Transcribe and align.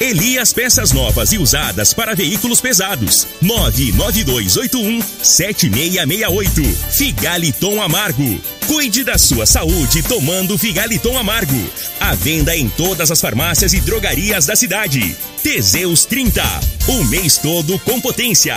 Elias 0.00 0.52
Peças 0.52 0.92
Novas 0.92 1.32
e 1.32 1.38
Usadas 1.38 1.92
para 1.92 2.14
Veículos 2.14 2.60
Pesados. 2.60 3.26
99281 3.42 5.02
7668. 5.22 6.62
Figaliton 6.90 7.82
Amargo. 7.82 8.40
Cuide 8.66 9.02
da 9.02 9.18
sua 9.18 9.44
saúde 9.44 10.02
tomando 10.02 10.56
Figaliton 10.56 11.18
Amargo. 11.18 11.68
A 11.98 12.14
venda 12.14 12.56
em 12.56 12.68
todas 12.68 13.10
as 13.10 13.20
farmácias 13.20 13.72
e 13.72 13.80
drogarias 13.80 14.46
da 14.46 14.54
cidade. 14.54 15.16
Teseus 15.42 16.04
30. 16.04 16.42
O 16.86 17.04
mês 17.04 17.38
todo 17.38 17.78
com 17.80 18.00
potência. 18.00 18.56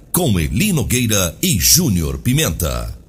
Com 0.11 0.37
Eli 0.37 0.73
Nogueira 0.73 1.37
e 1.41 1.57
Júnior 1.57 2.17
Pimenta. 2.17 2.99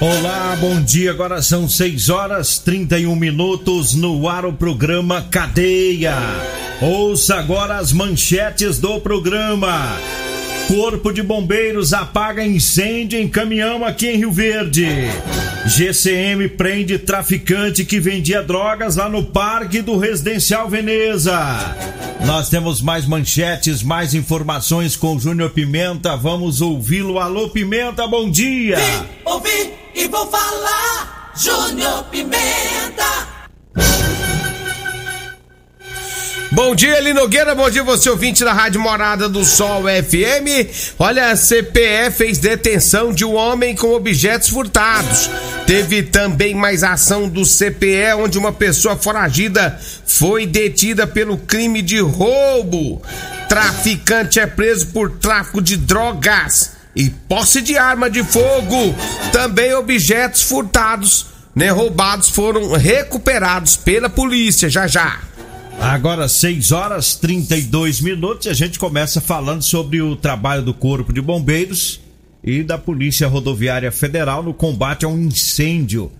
Olá, 0.00 0.54
bom 0.60 0.82
dia. 0.82 1.10
Agora 1.10 1.40
são 1.40 1.66
6 1.66 2.10
horas 2.10 2.58
31 2.58 3.16
minutos 3.16 3.94
no 3.94 4.28
ar 4.28 4.44
o 4.44 4.52
programa 4.52 5.22
Cadeia. 5.22 6.14
Ouça 6.82 7.36
agora 7.36 7.78
as 7.78 7.90
manchetes 7.90 8.78
do 8.78 9.00
programa. 9.00 9.96
Corpo 10.68 11.10
de 11.10 11.22
Bombeiros 11.22 11.94
apaga 11.94 12.44
incêndio 12.44 13.18
em 13.18 13.26
caminhão 13.26 13.86
aqui 13.86 14.06
em 14.06 14.18
Rio 14.18 14.30
Verde. 14.30 14.86
GCM 15.64 16.46
prende 16.46 16.98
traficante 16.98 17.86
que 17.86 17.98
vendia 17.98 18.42
drogas 18.42 18.96
lá 18.96 19.08
no 19.08 19.24
Parque 19.24 19.80
do 19.80 19.96
Residencial 19.96 20.68
Veneza. 20.68 21.74
Nós 22.26 22.50
temos 22.50 22.82
mais 22.82 23.06
manchetes, 23.06 23.82
mais 23.82 24.12
informações 24.12 24.94
com 24.94 25.16
o 25.16 25.18
Júnior 25.18 25.48
Pimenta. 25.48 26.14
Vamos 26.18 26.60
ouvi-lo. 26.60 27.18
Alô, 27.18 27.48
Pimenta, 27.48 28.06
bom 28.06 28.30
dia. 28.30 28.76
Vim, 28.76 29.08
ouvi 29.24 29.72
e 29.94 30.06
vou 30.06 30.26
falar. 30.26 31.32
Júnior 31.34 32.04
Pimenta. 32.10 33.27
Bom 36.58 36.74
dia, 36.74 36.98
Eli 36.98 37.12
Nogueira. 37.12 37.54
Bom 37.54 37.70
dia, 37.70 37.84
você 37.84 38.10
ouvinte 38.10 38.42
da 38.42 38.52
Rádio 38.52 38.80
Morada 38.80 39.28
do 39.28 39.44
Sol 39.44 39.84
FM. 39.84 40.66
Olha, 40.98 41.30
a 41.30 41.36
CPE 41.36 42.10
fez 42.12 42.38
detenção 42.38 43.12
de 43.12 43.24
um 43.24 43.36
homem 43.36 43.76
com 43.76 43.92
objetos 43.92 44.48
furtados. 44.48 45.30
Teve 45.68 46.02
também 46.02 46.56
mais 46.56 46.82
ação 46.82 47.28
do 47.28 47.44
CPE, 47.44 48.14
onde 48.18 48.36
uma 48.36 48.50
pessoa 48.50 48.96
foragida 48.96 49.78
foi 50.04 50.46
detida 50.46 51.06
pelo 51.06 51.38
crime 51.38 51.80
de 51.80 52.00
roubo. 52.00 53.00
Traficante 53.48 54.40
é 54.40 54.46
preso 54.48 54.88
por 54.88 55.12
tráfico 55.12 55.62
de 55.62 55.76
drogas 55.76 56.72
e 56.92 57.08
posse 57.08 57.62
de 57.62 57.78
arma 57.78 58.10
de 58.10 58.24
fogo. 58.24 58.96
Também 59.30 59.74
objetos 59.74 60.42
furtados, 60.42 61.26
né, 61.54 61.70
roubados, 61.70 62.28
foram 62.28 62.72
recuperados 62.72 63.76
pela 63.76 64.10
polícia. 64.10 64.68
Já 64.68 64.88
já. 64.88 65.20
Agora 65.80 66.28
6 66.28 66.72
horas 66.72 67.14
32 67.14 68.00
minutos 68.00 68.46
e 68.46 68.50
a 68.50 68.52
gente 68.52 68.78
começa 68.78 69.20
falando 69.20 69.62
sobre 69.62 70.02
o 70.02 70.16
trabalho 70.16 70.62
do 70.62 70.74
Corpo 70.74 71.12
de 71.12 71.20
Bombeiros 71.20 72.00
e 72.42 72.62
da 72.62 72.76
Polícia 72.76 73.28
Rodoviária 73.28 73.90
Federal 73.92 74.42
no 74.42 74.52
combate 74.52 75.04
a 75.04 75.08
um 75.08 75.18
incêndio 75.18 76.10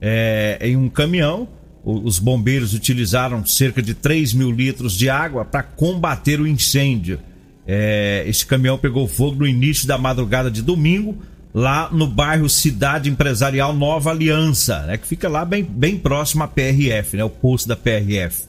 é, 0.00 0.58
em 0.60 0.76
um 0.76 0.88
caminhão. 0.88 1.48
Os 1.84 2.18
bombeiros 2.18 2.74
utilizaram 2.74 3.44
cerca 3.44 3.82
de 3.82 3.92
3 3.92 4.32
mil 4.34 4.52
litros 4.52 4.96
de 4.96 5.10
água 5.10 5.44
para 5.44 5.62
combater 5.62 6.40
o 6.40 6.46
incêndio. 6.46 7.18
É, 7.66 8.24
esse 8.26 8.46
caminhão 8.46 8.78
pegou 8.78 9.06
fogo 9.08 9.36
no 9.36 9.46
início 9.46 9.86
da 9.86 9.98
madrugada 9.98 10.50
de 10.50 10.62
domingo, 10.62 11.18
lá 11.52 11.90
no 11.90 12.06
bairro 12.06 12.48
Cidade 12.48 13.10
Empresarial 13.10 13.74
Nova 13.74 14.10
Aliança, 14.10 14.80
né, 14.86 14.96
que 14.96 15.06
fica 15.06 15.28
lá 15.28 15.44
bem, 15.44 15.62
bem 15.62 15.98
próximo 15.98 16.44
à 16.44 16.48
PRF, 16.48 17.16
né, 17.16 17.24
o 17.24 17.30
posto 17.30 17.68
da 17.68 17.76
PRF 17.76 18.48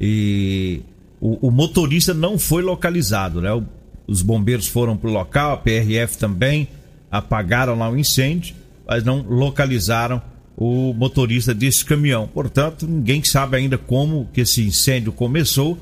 e 0.00 0.82
o, 1.20 1.48
o 1.48 1.50
motorista 1.50 2.12
não 2.12 2.38
foi 2.38 2.62
localizado, 2.62 3.40
né? 3.40 3.52
O, 3.52 3.64
os 4.06 4.22
bombeiros 4.22 4.68
foram 4.68 4.96
para 4.96 5.10
o 5.10 5.12
local, 5.12 5.52
a 5.52 5.56
PRF 5.56 6.16
também 6.18 6.68
apagaram 7.10 7.78
lá 7.78 7.90
o 7.90 7.98
incêndio, 7.98 8.54
mas 8.86 9.02
não 9.02 9.22
localizaram 9.22 10.22
o 10.56 10.94
motorista 10.94 11.52
desse 11.52 11.84
caminhão. 11.84 12.26
Portanto, 12.26 12.86
ninguém 12.86 13.22
sabe 13.22 13.56
ainda 13.56 13.76
como 13.76 14.28
que 14.32 14.40
esse 14.40 14.62
incêndio 14.62 15.12
começou 15.12 15.78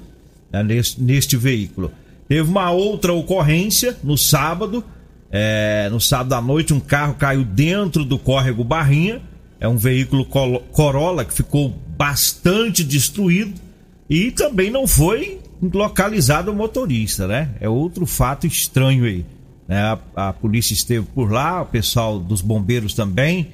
né, 0.53 0.63
neste, 0.63 1.01
neste, 1.01 1.37
veículo. 1.37 1.93
Teve 2.29 2.49
uma 2.49 2.71
outra 2.71 3.13
ocorrência 3.13 3.97
no 4.03 4.17
sábado. 4.17 4.83
É, 5.31 5.89
no 5.91 6.01
sábado 6.01 6.33
à 6.35 6.41
noite, 6.41 6.73
um 6.73 6.81
carro 6.81 7.15
caiu 7.15 7.45
dentro 7.45 8.05
do 8.05 8.19
córrego 8.19 8.65
Barrinha. 8.65 9.21
É 9.61 9.69
um 9.69 9.77
veículo 9.77 10.25
Corolla 10.25 11.25
que 11.25 11.33
ficou 11.33 11.77
bastante 11.97 12.83
destruído. 12.83 13.64
E 14.09 14.31
também 14.31 14.70
não 14.70 14.87
foi 14.87 15.41
localizado 15.72 16.50
o 16.50 16.54
motorista, 16.54 17.26
né? 17.26 17.50
É 17.60 17.69
outro 17.69 18.06
fato 18.06 18.47
estranho 18.47 19.04
aí. 19.04 19.25
Né? 19.66 19.78
A, 19.81 20.28
a, 20.28 20.32
polícia 20.32 20.75
esteve 20.75 21.06
por 21.15 21.31
lá, 21.31 21.62
o 21.62 21.66
pessoal 21.66 22.19
dos 22.19 22.41
bombeiros 22.41 22.94
também. 22.94 23.48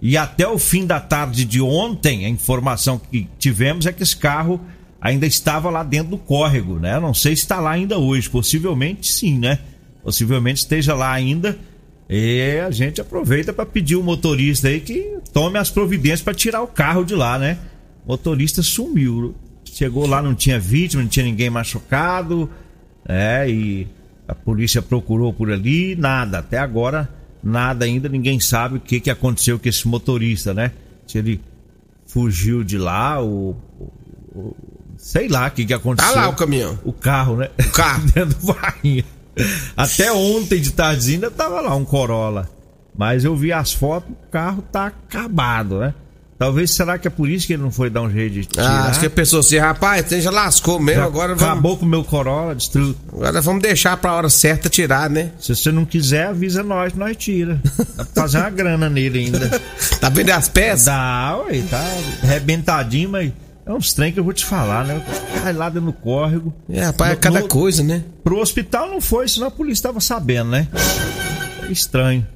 E 0.00 0.16
até 0.16 0.46
o 0.46 0.58
fim 0.58 0.86
da 0.86 1.00
tarde 1.00 1.44
de 1.44 1.60
ontem, 1.60 2.26
a 2.26 2.28
informação 2.28 2.98
que 2.98 3.28
tivemos 3.38 3.86
é 3.86 3.92
que 3.92 4.02
esse 4.02 4.16
carro 4.16 4.60
ainda 5.00 5.26
estava 5.26 5.70
lá 5.70 5.82
dentro 5.82 6.10
do 6.10 6.18
córrego, 6.18 6.78
né? 6.78 7.00
Não 7.00 7.14
sei 7.14 7.34
se 7.34 7.42
está 7.42 7.58
lá 7.60 7.72
ainda 7.72 7.98
hoje, 7.98 8.28
possivelmente 8.28 9.10
sim, 9.10 9.38
né? 9.38 9.58
Possivelmente 10.02 10.60
esteja 10.60 10.94
lá 10.94 11.12
ainda. 11.12 11.58
E 12.08 12.60
a 12.60 12.70
gente 12.70 13.00
aproveita 13.00 13.52
para 13.52 13.64
pedir 13.64 13.96
o 13.96 14.02
motorista 14.02 14.68
aí 14.68 14.80
que 14.80 15.18
tome 15.32 15.58
as 15.58 15.70
providências 15.70 16.20
para 16.20 16.34
tirar 16.34 16.62
o 16.62 16.66
carro 16.66 17.04
de 17.04 17.14
lá, 17.14 17.38
né? 17.38 17.58
O 18.04 18.08
motorista 18.08 18.62
sumiu. 18.62 19.34
Chegou 19.74 20.06
lá, 20.06 20.22
não 20.22 20.36
tinha 20.36 20.56
vítima, 20.56 21.02
não 21.02 21.08
tinha 21.08 21.26
ninguém 21.26 21.50
machucado, 21.50 22.48
é, 23.08 23.50
e 23.50 23.88
a 24.28 24.32
polícia 24.32 24.80
procurou 24.80 25.32
por 25.32 25.50
ali, 25.50 25.96
nada. 25.96 26.38
Até 26.38 26.58
agora, 26.58 27.10
nada 27.42 27.84
ainda, 27.84 28.08
ninguém 28.08 28.38
sabe 28.38 28.76
o 28.76 28.80
que, 28.80 29.00
que 29.00 29.10
aconteceu 29.10 29.58
com 29.58 29.68
esse 29.68 29.88
motorista, 29.88 30.54
né? 30.54 30.70
Se 31.08 31.18
ele 31.18 31.40
fugiu 32.06 32.62
de 32.62 32.78
lá, 32.78 33.18
ou. 33.18 33.60
ou 34.32 34.56
sei 34.96 35.26
lá 35.26 35.48
o 35.48 35.50
que, 35.50 35.66
que 35.66 35.74
aconteceu. 35.74 36.14
Tá 36.14 36.20
lá 36.20 36.28
o 36.28 36.36
caminhão. 36.36 36.78
O 36.84 36.92
carro, 36.92 37.36
né? 37.36 37.50
O 37.58 37.70
carro. 37.72 38.06
Dentro 38.14 38.38
do. 38.38 38.56
Até 39.76 40.12
ontem 40.12 40.60
de 40.60 40.70
tarde 40.70 41.14
ainda 41.14 41.32
tava 41.32 41.60
lá 41.60 41.74
um 41.74 41.84
Corolla. 41.84 42.48
Mas 42.96 43.24
eu 43.24 43.34
vi 43.34 43.52
as 43.52 43.72
fotos, 43.72 44.12
o 44.12 44.30
carro 44.30 44.62
tá 44.62 44.86
acabado, 44.86 45.80
né? 45.80 45.94
Talvez 46.44 46.72
será 46.72 46.98
que 46.98 47.08
é 47.08 47.10
por 47.10 47.26
isso 47.28 47.46
que 47.46 47.54
ele 47.54 47.62
não 47.62 47.70
foi 47.70 47.88
dar 47.88 48.02
um 48.02 48.10
jeito 48.10 48.34
de 48.34 48.44
tirar? 48.44 48.66
Ah, 48.68 48.88
acho 48.88 49.00
que 49.00 49.06
a 49.06 49.10
pessoa 49.10 49.40
assim, 49.40 49.56
rapaz, 49.56 50.04
você 50.06 50.20
já 50.20 50.30
lascou 50.30 50.78
mesmo, 50.78 51.00
Já 51.00 51.06
agora 51.06 51.32
Acabou 51.32 51.62
vamos. 51.62 51.78
com 51.78 51.86
o 51.86 51.88
meu 51.88 52.04
Corolla, 52.04 52.54
destruiu. 52.54 52.94
Agora 53.12 53.40
vamos 53.40 53.62
deixar 53.62 53.96
pra 53.96 54.12
hora 54.12 54.28
certa 54.28 54.68
tirar, 54.68 55.08
né? 55.08 55.30
Se 55.40 55.56
você 55.56 55.72
não 55.72 55.86
quiser, 55.86 56.26
avisa 56.26 56.62
nós, 56.62 56.92
nós 56.92 57.16
tira. 57.16 57.58
Dá 57.96 58.04
pra 58.04 58.22
fazer 58.22 58.38
uma 58.38 58.50
grana 58.50 58.90
nele 58.90 59.20
ainda. 59.20 59.60
Tá 60.00 60.10
vendo 60.10 60.30
as 60.30 60.48
peças? 60.50 60.84
Dá, 60.84 61.38
ué, 61.46 61.62
tá 61.70 61.82
arrebentadinho, 62.22 63.08
mas 63.08 63.32
é 63.64 63.72
uns 63.72 63.94
trem 63.94 64.12
que 64.12 64.20
eu 64.20 64.24
vou 64.24 64.34
te 64.34 64.44
falar, 64.44 64.84
né? 64.84 65.02
Cai 65.42 65.52
lá 65.54 65.70
dentro 65.70 65.86
do 65.86 65.92
córrego. 65.94 66.52
É, 66.68 66.82
rapaz, 66.84 67.12
é 67.12 67.14
No- 67.14 67.20
cada 67.20 67.40
no- 67.40 67.48
coisa, 67.48 67.82
né? 67.82 68.02
Pro 68.22 68.38
hospital 68.38 68.90
não 68.90 69.00
foi, 69.00 69.26
senão 69.28 69.46
a 69.46 69.50
polícia 69.50 69.84
tava 69.84 70.00
sabendo, 70.00 70.50
né? 70.50 70.68
É 71.66 71.72
estranho. 71.72 72.26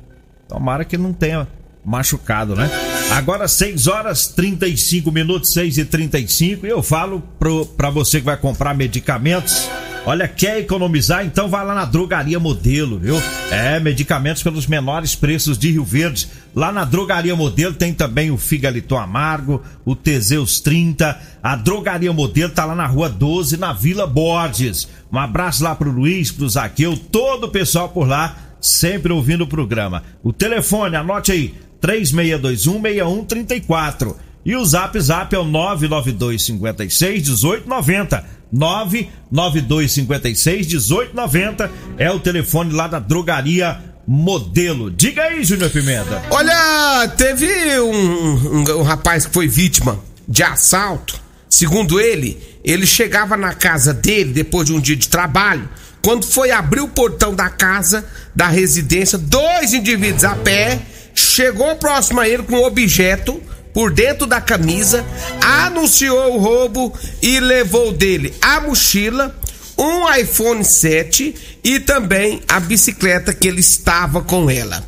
Tomara 0.49 0.83
que 0.85 0.97
não 0.97 1.13
tenha 1.13 1.47
machucado, 1.85 2.55
né? 2.57 2.71
Agora 3.11 3.49
6 3.49 3.87
horas 3.87 4.27
35 4.29 5.11
minutos, 5.11 5.53
6 5.53 5.79
e 5.79 5.85
35 5.85 6.67
e 6.67 6.69
eu 6.69 6.83
falo 6.83 7.23
pro, 7.39 7.65
pra 7.65 7.91
você 7.91 8.21
que 8.21 8.27
vai 8.27 8.37
comprar 8.37 8.75
medicamentos. 8.75 9.69
Olha, 10.07 10.29
quer 10.29 10.59
economizar? 10.61 11.25
Então 11.25 11.49
vai 11.49 11.65
lá 11.65 11.75
na 11.75 11.85
Drogaria 11.85 12.39
Modelo, 12.39 12.99
viu? 12.99 13.21
É, 13.51 13.81
medicamentos 13.81 14.43
pelos 14.43 14.67
menores 14.67 15.15
preços 15.15 15.59
de 15.59 15.71
Rio 15.71 15.85
Verde. 15.85 16.29
Lá 16.55 16.71
na 16.71 16.85
Drogaria 16.85 17.35
Modelo 17.35 17.75
tem 17.75 17.93
também 17.93 18.31
o 18.31 18.39
Figalito 18.39 18.97
Amargo, 18.97 19.63
o 19.85 19.97
Teseus 19.97 20.61
30. 20.61 21.19
A 21.43 21.57
Drogaria 21.57 22.13
Modelo 22.13 22.53
tá 22.53 22.65
lá 22.65 22.75
na 22.75 22.87
Rua 22.87 23.09
12, 23.09 23.57
na 23.57 23.73
Vila 23.73 24.07
Borges. 24.07 24.89
Um 25.13 25.19
abraço 25.19 25.63
lá 25.63 25.75
pro 25.75 25.91
Luiz, 25.91 26.31
pro 26.31 26.49
Zaqueu, 26.49 26.97
todo 26.97 27.45
o 27.45 27.51
pessoal 27.51 27.89
por 27.89 28.07
lá, 28.07 28.37
sempre 28.61 29.13
ouvindo 29.13 29.45
o 29.45 29.49
programa. 29.49 30.03
O 30.23 30.33
telefone, 30.33 30.97
anote 30.97 31.33
aí, 31.33 31.55
36216134. 31.83 34.15
E 34.45 34.55
o 34.57 34.65
Zap 34.65 35.01
Zap 35.01 35.35
é 35.35 35.39
o 35.39 35.45
992 35.45 36.43
56 36.43 37.29
1890. 37.29 38.39
992 38.51 39.93
56 39.93 40.67
1890 40.67 41.71
é 41.99 42.11
o 42.11 42.19
telefone 42.19 42.73
lá 42.73 42.89
da 42.89 42.99
drogaria 42.99 43.79
Modelo. 44.11 44.91
Diga 44.91 45.25
aí, 45.25 45.45
Júnior 45.45 45.69
Pimenta. 45.69 46.23
Olha, 46.31 47.07
teve 47.09 47.47
um, 47.79 48.57
um, 48.57 48.79
um 48.79 48.83
rapaz 48.83 49.27
que 49.27 49.35
foi 49.35 49.47
vítima 49.47 50.01
de 50.27 50.43
assalto. 50.43 51.21
Segundo 51.47 52.01
ele, 52.01 52.41
ele 52.65 52.87
chegava 52.87 53.37
na 53.37 53.53
casa 53.53 53.93
dele 53.93 54.33
depois 54.33 54.67
de 54.67 54.73
um 54.73 54.81
dia 54.81 54.97
de 54.97 55.09
trabalho. 55.09 55.69
Quando 56.03 56.25
foi 56.25 56.51
abrir 56.51 56.81
o 56.81 56.89
portão 56.89 57.35
da 57.35 57.51
casa, 57.51 58.03
da 58.35 58.49
residência, 58.49 59.19
dois 59.19 59.75
indivíduos 59.75 60.25
a 60.25 60.35
pé 60.37 60.81
chegou 61.19 61.75
próximo 61.77 62.21
a 62.21 62.29
ele 62.29 62.45
com 62.45 62.57
um 62.57 62.65
objeto 62.65 63.43
por 63.75 63.93
dentro 63.93 64.27
da 64.27 64.41
camisa, 64.41 65.05
anunciou 65.43 66.35
o 66.35 66.39
roubo 66.39 66.93
e 67.21 67.39
levou 67.41 67.93
dele 67.93 68.35
a 68.41 68.61
mochila, 68.61 69.37
um 69.77 70.13
iPhone 70.15 70.65
7 70.65 71.61
e 71.63 71.81
também 71.81 72.43
a 72.49 72.59
bicicleta 72.59 73.35
que 73.35 73.47
ele 73.47 73.61
estava 73.61 74.23
com 74.23 74.51
ela. 74.51 74.83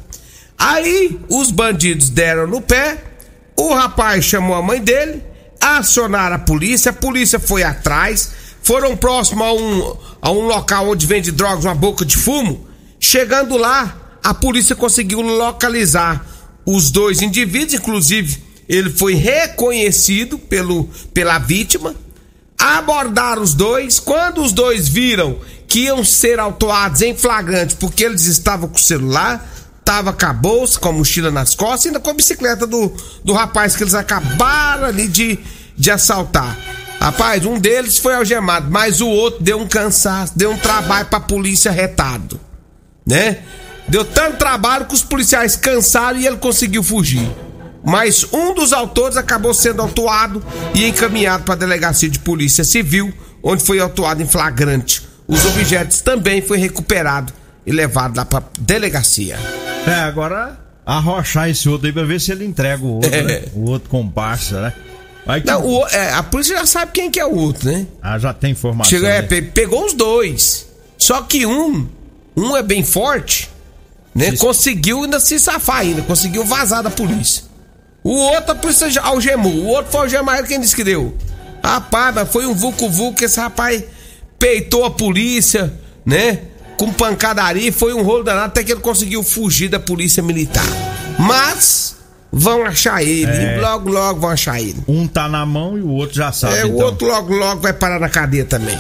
Aí 0.59 1.19
os 1.29 1.51
bandidos 1.51 2.11
deram 2.11 2.47
no 2.47 2.61
pé, 2.61 2.99
o 3.57 3.75
rapaz 3.75 4.25
chamou 4.25 4.55
a 4.57 4.63
mãe 4.63 4.81
dele, 4.81 5.23
acionaram 5.61 6.37
a 6.37 6.41
polícia, 6.41 6.91
a 6.91 6.95
polícia 6.95 7.39
foi 7.39 7.63
atrás, 7.63 8.31
foram 8.63 8.97
próximo 8.97 9.45
a 9.45 9.53
um, 9.53 9.97
a 10.21 10.31
um 10.31 10.47
local 10.47 10.89
onde 10.91 11.07
vende 11.07 11.33
drogas, 11.33 11.65
uma 11.65 11.75
boca 11.75 12.05
de 12.05 12.17
fumo. 12.17 12.69
Chegando 12.99 13.57
lá, 13.57 14.10
a 14.23 14.35
polícia 14.35 14.77
conseguiu 14.77 15.21
localizar 15.21 16.25
os 16.65 16.91
dois 16.91 17.23
indivíduos, 17.23 17.75
inclusive 17.75 18.43
ele 18.69 18.91
foi 18.91 19.15
reconhecido 19.15 20.39
pelo, 20.39 20.85
pela 21.13 21.39
vítima. 21.39 21.95
Abordaram 22.57 23.43
os 23.43 23.55
dois. 23.55 23.99
Quando 23.99 24.43
os 24.43 24.53
dois 24.53 24.89
viram 24.89 25.39
que 25.67 25.87
iam 25.87 26.05
ser 26.05 26.39
autuados 26.39 27.03
em 27.03 27.17
flagrante 27.17 27.75
porque 27.75 28.05
eles 28.05 28.27
estavam 28.27 28.69
com 28.69 28.77
o 28.77 28.81
celular, 28.81 29.45
tava 29.85 30.13
com 30.13 30.27
a 30.27 30.33
bolsa, 30.33 30.79
com 30.79 30.89
a 30.89 30.93
mochila 30.93 31.33
nas 31.33 31.55
costas, 31.55 31.87
ainda 31.87 31.99
com 31.99 32.11
a 32.11 32.15
bicicleta 32.15 32.65
do, 32.65 32.93
do 33.25 33.33
rapaz 33.33 33.75
que 33.75 33.83
eles 33.83 33.95
acabaram 33.95 34.85
ali 34.85 35.09
de, 35.09 35.37
de 35.77 35.91
assaltar. 35.91 36.57
Rapaz, 37.01 37.45
um 37.47 37.59
deles 37.59 37.99
foi 37.99 38.15
algemado, 38.15 38.71
mas 38.71 39.01
o 39.01 39.09
outro 39.09 39.43
deu 39.43 39.59
um 39.59 39.67
cansaço, 39.67 40.37
deu 40.37 40.53
um 40.53 40.59
trabalho 40.59 41.07
pra 41.07 41.19
polícia 41.19 41.73
retado, 41.73 42.39
né? 43.05 43.39
Deu 43.91 44.05
tanto 44.05 44.37
trabalho 44.39 44.87
que 44.87 44.95
os 44.95 45.03
policiais 45.03 45.57
cansaram 45.57 46.19
e 46.19 46.27
ele 46.27 46.37
conseguiu 46.37 46.83
fugir 46.83 47.29
mas 47.83 48.27
um 48.31 48.53
dos 48.55 48.75
autores 48.75 49.17
acabou 49.17 49.55
sendo 49.55 49.81
autuado 49.81 50.45
e 50.75 50.85
encaminhado 50.85 51.45
para 51.45 51.55
a 51.55 51.57
delegacia 51.57 52.11
de 52.11 52.19
polícia 52.19 52.63
civil, 52.63 53.11
onde 53.43 53.65
foi 53.65 53.81
autuado 53.81 54.23
em 54.23 54.27
flagrante. 54.27 55.03
Os 55.27 55.47
objetos 55.47 56.03
também 56.03 56.43
foi 56.43 56.59
recuperado 56.59 57.33
e 57.67 57.73
levado 57.73 58.19
lá 58.19 58.27
para 58.27 58.45
delegacia. 58.59 59.39
É, 59.87 59.95
agora 59.95 60.61
arrochar 60.85 61.49
esse 61.49 61.71
outro 61.71 61.87
aí 61.87 61.93
pra 61.93 62.03
ver 62.05 62.21
se 62.21 62.31
ele 62.33 62.45
entrega 62.45 62.85
o 62.85 62.97
outro, 62.97 63.15
É. 63.15 63.23
né? 63.23 63.43
O 63.55 63.71
outro 63.71 63.89
comparsa, 63.89 64.61
né? 64.61 64.73
Aí 65.27 65.41
que- 65.41 65.47
Não, 65.47 65.67
o- 65.67 65.87
é, 65.89 66.13
a 66.13 66.23
polícia 66.23 66.59
já 66.59 66.67
sabe 66.67 66.93
quem 66.93 67.11
que 67.11 67.19
é 67.19 67.25
o 67.25 67.35
outro, 67.35 67.67
né? 67.71 67.87
Ah, 68.03 68.19
já 68.19 68.35
tem 68.35 68.51
informação. 68.51 68.91
Chegou, 68.91 69.09
é, 69.09 69.23
né? 69.23 69.27
pe- 69.27 69.41
pegou 69.41 69.87
os 69.87 69.95
dois. 69.95 70.67
Só 70.99 71.23
que 71.23 71.47
um, 71.47 71.89
um 72.37 72.55
é 72.55 72.63
bem 72.63 72.85
forte, 72.85 73.50
né? 74.15 74.37
Conseguiu 74.37 75.05
ainda 75.05 75.21
se 75.21 75.39
safar 75.39 75.79
ainda, 75.79 76.03
conseguiu 76.03 76.45
vazar 76.45 76.83
da 76.83 76.91
polícia. 76.91 77.45
O 78.03 78.15
outro 78.15 78.53
a 78.53 78.55
polícia 78.55 78.91
já 78.91 79.03
algemou, 79.03 79.53
o 79.53 79.67
outro 79.67 79.93
foi 79.93 80.01
algemar 80.01 80.39
ele, 80.39 80.49
quem 80.49 80.61
disse 80.61 80.75
que 80.75 80.85
deu? 80.85 81.17
Rapaz, 81.63 82.29
foi 82.31 82.47
um 82.47 82.55
vucu-vucu 82.55 83.15
que 83.15 83.25
esse 83.27 83.39
rapaz 83.39 83.85
peitou 84.39 84.85
a 84.85 84.91
polícia, 84.91 85.73
né? 86.05 86.41
Com 86.77 86.91
pancadaria, 86.93 87.71
foi 87.71 87.93
um 87.93 88.03
rolo 88.03 88.25
danado 88.25 88.47
até 88.47 88.65
que 88.65 88.73
ele 88.73 88.81
conseguiu 88.81 89.23
fugir 89.23 89.69
da 89.69 89.79
polícia 89.79 90.23
militar. 90.23 90.65
Mas 91.19 91.90
vão 92.33 92.65
achar 92.65 93.03
ele, 93.03 93.31
É. 93.31 93.61
logo 93.61 93.91
logo 93.91 94.21
vão 94.21 94.31
achar 94.31 94.61
ele. 94.61 94.77
Um 94.87 95.07
tá 95.07 95.29
na 95.29 95.45
mão 95.45 95.77
e 95.77 95.81
o 95.81 95.89
outro 95.89 96.17
já 96.17 96.33
sabe. 96.33 96.57
É, 96.57 96.65
o 96.65 96.69
então. 96.75 96.87
outro 96.87 97.07
logo 97.07 97.35
logo 97.35 97.61
vai 97.61 97.73
parar 97.73 97.99
na 97.99 98.09
cadeia 98.09 98.45
também. 98.45 98.79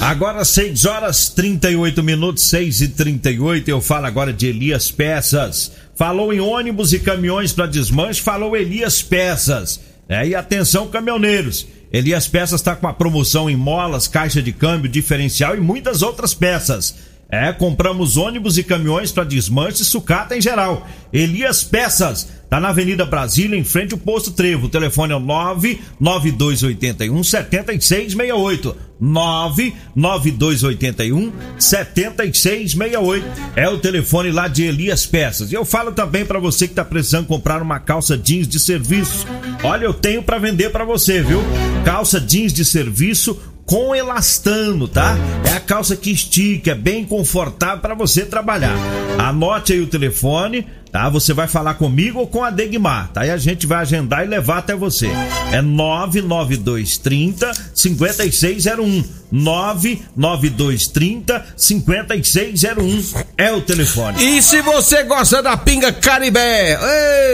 Agora 0.00 0.44
6 0.44 0.84
horas 0.84 1.28
38 1.28 2.02
minutos, 2.02 2.48
6 2.48 2.80
e 2.82 2.88
38 2.88 3.68
eu 3.68 3.80
falo 3.80 4.06
agora 4.06 4.32
de 4.32 4.46
Elias 4.46 4.90
Peças. 4.90 5.72
Falou 5.96 6.32
em 6.32 6.38
ônibus 6.38 6.92
e 6.92 7.00
caminhões 7.00 7.52
para 7.52 7.66
desmanche, 7.66 8.22
falou 8.22 8.56
Elias 8.56 9.02
Peças. 9.02 9.80
É, 10.08 10.26
e 10.26 10.34
atenção 10.34 10.86
caminhoneiros, 10.86 11.66
Elias 11.92 12.26
Peças 12.28 12.60
está 12.60 12.76
com 12.76 12.86
a 12.86 12.92
promoção 12.94 13.50
em 13.50 13.56
molas, 13.56 14.06
caixa 14.06 14.40
de 14.40 14.52
câmbio, 14.52 14.88
diferencial 14.90 15.56
e 15.56 15.60
muitas 15.60 16.00
outras 16.00 16.32
peças. 16.32 16.94
É, 17.30 17.52
compramos 17.52 18.16
ônibus 18.16 18.56
e 18.56 18.64
caminhões 18.64 19.12
para 19.12 19.22
desmanche 19.22 19.82
e 19.82 19.84
sucata 19.84 20.34
em 20.34 20.40
geral. 20.40 20.88
Elias 21.12 21.62
Peças, 21.62 22.26
tá 22.48 22.58
na 22.58 22.70
Avenida 22.70 23.04
Brasília, 23.04 23.58
em 23.58 23.64
frente 23.64 23.92
ao 23.92 23.98
Posto 23.98 24.30
Trevo. 24.30 24.64
O 24.64 24.70
telefone 24.70 25.12
é 25.12 25.16
o 25.16 25.20
99281 25.20 27.22
7668. 27.22 28.74
99281 28.98 31.30
7668 31.58 33.26
é 33.54 33.68
o 33.68 33.78
telefone 33.78 34.30
lá 34.30 34.48
de 34.48 34.64
Elias 34.64 35.06
Peças. 35.06 35.52
E 35.52 35.54
eu 35.54 35.66
falo 35.66 35.92
também 35.92 36.24
para 36.24 36.38
você 36.38 36.66
que 36.66 36.74
tá 36.74 36.84
precisando 36.84 37.26
comprar 37.26 37.60
uma 37.60 37.78
calça 37.78 38.16
jeans 38.16 38.48
de 38.48 38.58
serviço. 38.58 39.26
Olha, 39.62 39.84
eu 39.84 39.92
tenho 39.92 40.22
para 40.22 40.38
vender 40.38 40.70
para 40.70 40.86
você, 40.86 41.22
viu? 41.22 41.42
Calça 41.84 42.18
jeans 42.18 42.54
de 42.54 42.64
serviço 42.64 43.38
com 43.68 43.94
elastano, 43.94 44.88
tá? 44.88 45.14
É 45.44 45.52
a 45.52 45.60
calça 45.60 45.94
que 45.94 46.10
estica, 46.10 46.70
é 46.70 46.74
bem 46.74 47.04
confortável 47.04 47.80
para 47.80 47.94
você 47.94 48.24
trabalhar. 48.24 48.74
Anote 49.18 49.74
aí 49.74 49.80
o 49.80 49.86
telefone, 49.86 50.66
tá? 50.90 51.08
Você 51.08 51.32
vai 51.32 51.48
falar 51.48 51.74
comigo 51.74 52.18
ou 52.18 52.26
com 52.26 52.42
a 52.42 52.50
Degmar, 52.50 53.10
tá? 53.12 53.24
E 53.26 53.30
a 53.30 53.36
gente 53.36 53.66
vai 53.66 53.78
agendar 53.78 54.24
e 54.24 54.28
levar 54.28 54.58
até 54.58 54.74
você. 54.74 55.08
É 55.52 55.62
99230 55.62 57.52
5601. 57.74 59.18
99230 59.30 61.44
5601 61.56 63.04
é 63.36 63.52
o 63.52 63.60
telefone. 63.60 64.36
E 64.36 64.40
se 64.42 64.62
você 64.62 65.02
gosta 65.02 65.42
da 65.42 65.54
pinga 65.56 65.92
Caribé, 65.92 66.78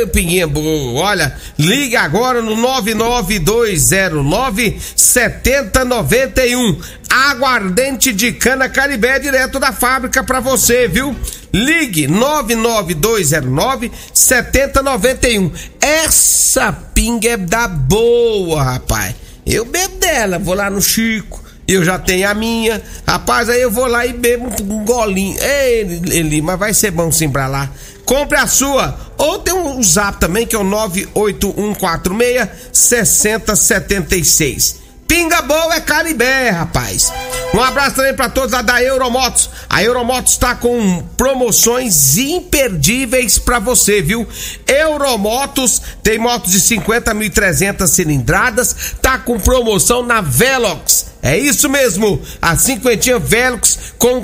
ei, 0.00 0.06
pinguinha 0.08 0.48
boa, 0.48 1.02
olha, 1.02 1.36
liga 1.58 2.00
agora 2.00 2.40
no 2.42 2.56
99209 2.56 4.78
7091. 4.96 6.78
Aguardente 7.14 8.12
de 8.12 8.32
cana 8.32 8.68
Caribé 8.68 9.20
direto 9.20 9.60
da 9.60 9.70
fábrica 9.70 10.24
pra 10.24 10.40
você, 10.40 10.88
viu? 10.88 11.14
Ligue 11.52 12.08
99209 12.08 13.92
7091. 14.12 15.52
Essa 15.80 16.72
pinga 16.72 17.28
é 17.28 17.36
da 17.36 17.68
boa, 17.68 18.64
rapaz. 18.64 19.14
Eu 19.46 19.64
bebo 19.64 19.94
dela, 19.98 20.40
vou 20.40 20.56
lá 20.56 20.68
no 20.68 20.82
Chico. 20.82 21.40
Eu 21.68 21.84
já 21.84 22.00
tenho 22.00 22.28
a 22.28 22.34
minha. 22.34 22.82
Rapaz, 23.06 23.48
aí 23.48 23.62
eu 23.62 23.70
vou 23.70 23.86
lá 23.86 24.04
e 24.04 24.12
bebo 24.12 24.46
um 24.46 24.84
golinho. 24.84 25.38
Ei, 25.40 25.82
Eli, 26.10 26.42
mas 26.42 26.58
vai 26.58 26.74
ser 26.74 26.90
bom 26.90 27.12
sim 27.12 27.30
pra 27.30 27.46
lá. 27.46 27.70
Compre 28.04 28.38
a 28.38 28.48
sua. 28.48 28.98
Ou 29.16 29.38
tem 29.38 29.54
um 29.54 29.80
zap 29.80 30.18
também, 30.18 30.48
que 30.48 30.56
é 30.56 30.58
o 30.58 30.64
98146 30.64 32.48
6076. 32.72 34.82
Pinga 35.06 35.42
boa 35.42 35.74
é 35.74 35.80
Caribé, 35.80 36.50
rapaz. 36.50 37.12
Um 37.54 37.62
abraço 37.62 37.94
também 37.94 38.12
pra 38.12 38.28
todos 38.28 38.50
lá 38.50 38.62
da 38.62 38.82
Euromotos. 38.82 39.48
A 39.70 39.80
Euromotos 39.80 40.32
está 40.32 40.56
com 40.56 41.04
promoções 41.16 42.18
imperdíveis 42.18 43.38
pra 43.38 43.60
você, 43.60 44.02
viu? 44.02 44.26
Euromotos 44.66 45.80
tem 46.02 46.18
motos 46.18 46.50
de 46.50 46.60
50.300 46.60 47.86
cilindradas, 47.86 48.74
tá 49.00 49.18
com 49.18 49.38
promoção 49.38 50.02
na 50.02 50.20
Velox. 50.20 51.14
É 51.24 51.38
isso 51.38 51.70
mesmo, 51.70 52.20
a 52.42 52.54
cinquentinha 52.54 53.18
Velux 53.18 53.78
com, 53.96 54.22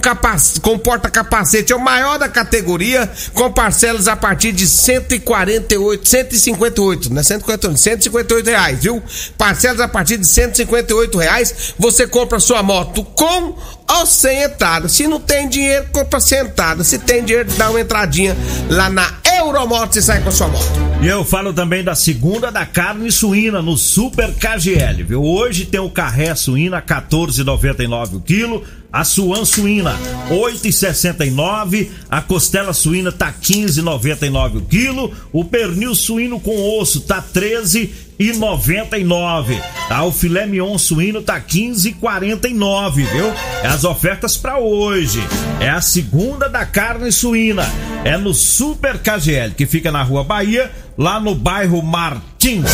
com 0.61 0.79
porta-capacete 0.79 1.73
é 1.73 1.77
o 1.77 1.81
maior 1.81 2.19
da 2.19 2.29
categoria, 2.29 3.11
com 3.33 3.51
parcelas 3.51 4.07
a 4.07 4.15
partir 4.15 4.53
de 4.53 4.67
148, 4.67 6.07
158, 6.07 7.15
né? 7.15 7.23
158, 7.23 7.79
158 7.79 8.47
reais, 8.51 8.83
viu? 8.83 9.03
Parcelas 9.39 9.81
a 9.81 9.89
partir 9.89 10.19
de 10.19 10.27
158 10.27 11.17
reais, 11.17 11.75
você 11.79 12.07
compra 12.07 12.39
sua 12.39 12.63
moto 12.63 13.03
com 13.21 13.55
ou 13.99 14.07
sem 14.07 14.45
entrada. 14.45 14.89
Se 14.89 15.07
não 15.07 15.21
tem 15.21 15.47
dinheiro, 15.47 15.87
compra 15.93 16.19
sem 16.21 16.39
entrada. 16.39 16.83
Se 16.83 16.99
tem 16.99 17.23
dinheiro, 17.23 17.51
dá 17.59 17.69
uma 17.69 17.79
entradinha 17.79 18.35
lá 18.71 18.89
na 18.89 19.13
Euromoto 19.37 19.99
e 19.99 20.03
sai 20.03 20.23
com 20.23 20.31
a 20.31 20.33
sua 20.33 20.49
moto. 20.49 20.65
E 21.03 21.07
eu 21.07 21.23
falo 21.23 21.53
também 21.53 21.85
da 21.85 21.95
segunda 21.95 22.51
da 22.51 22.65
carne 22.65 23.13
suína 23.13 23.61
no 23.61 23.77
Super 23.77 24.33
KGL, 24.33 25.03
viu? 25.03 25.23
Hoje 25.23 25.67
tem 25.67 25.81
o 25.81 25.91
carré 25.91 26.35
suína 26.35 26.81
14,99 26.81 28.15
o 28.15 28.21
quilo, 28.21 28.65
a 28.91 29.05
suan 29.05 29.45
suína 29.45 29.99
8,69, 30.31 31.91
a 32.09 32.23
costela 32.23 32.73
suína 32.73 33.13
tá 33.13 33.33
15,99 33.33 34.57
o 34.57 34.61
quilo, 34.63 35.13
o 35.31 35.45
pernil 35.45 35.95
suíno 35.95 36.41
com 36.41 36.79
osso 36.79 37.03
tá 37.03 37.21
13 37.21 38.10
e 38.21 38.35
99. 38.35 39.59
Tá? 39.89 40.05
O 40.05 40.13
filé 40.13 40.45
mignon 40.45 40.77
suíno 40.77 41.23
tá 41.23 41.41
15,49, 41.41 42.93
viu? 42.97 43.33
É 43.63 43.67
as 43.67 43.83
ofertas 43.83 44.37
para 44.37 44.59
hoje. 44.59 45.21
É 45.59 45.71
a 45.71 45.81
segunda 45.81 46.47
da 46.47 46.67
carne 46.67 47.11
suína. 47.11 47.65
É 48.05 48.19
no 48.19 48.35
Super 48.35 48.99
KGL, 48.99 49.55
que 49.55 49.65
fica 49.65 49.91
na 49.91 50.03
Rua 50.03 50.23
Bahia, 50.23 50.71
lá 50.99 51.19
no 51.19 51.35
bairro 51.35 51.83
Martins. 51.83 52.71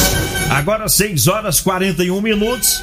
Agora 0.51 0.89
6 0.89 1.29
horas 1.29 1.61
41 1.61 2.21
minutos. 2.21 2.83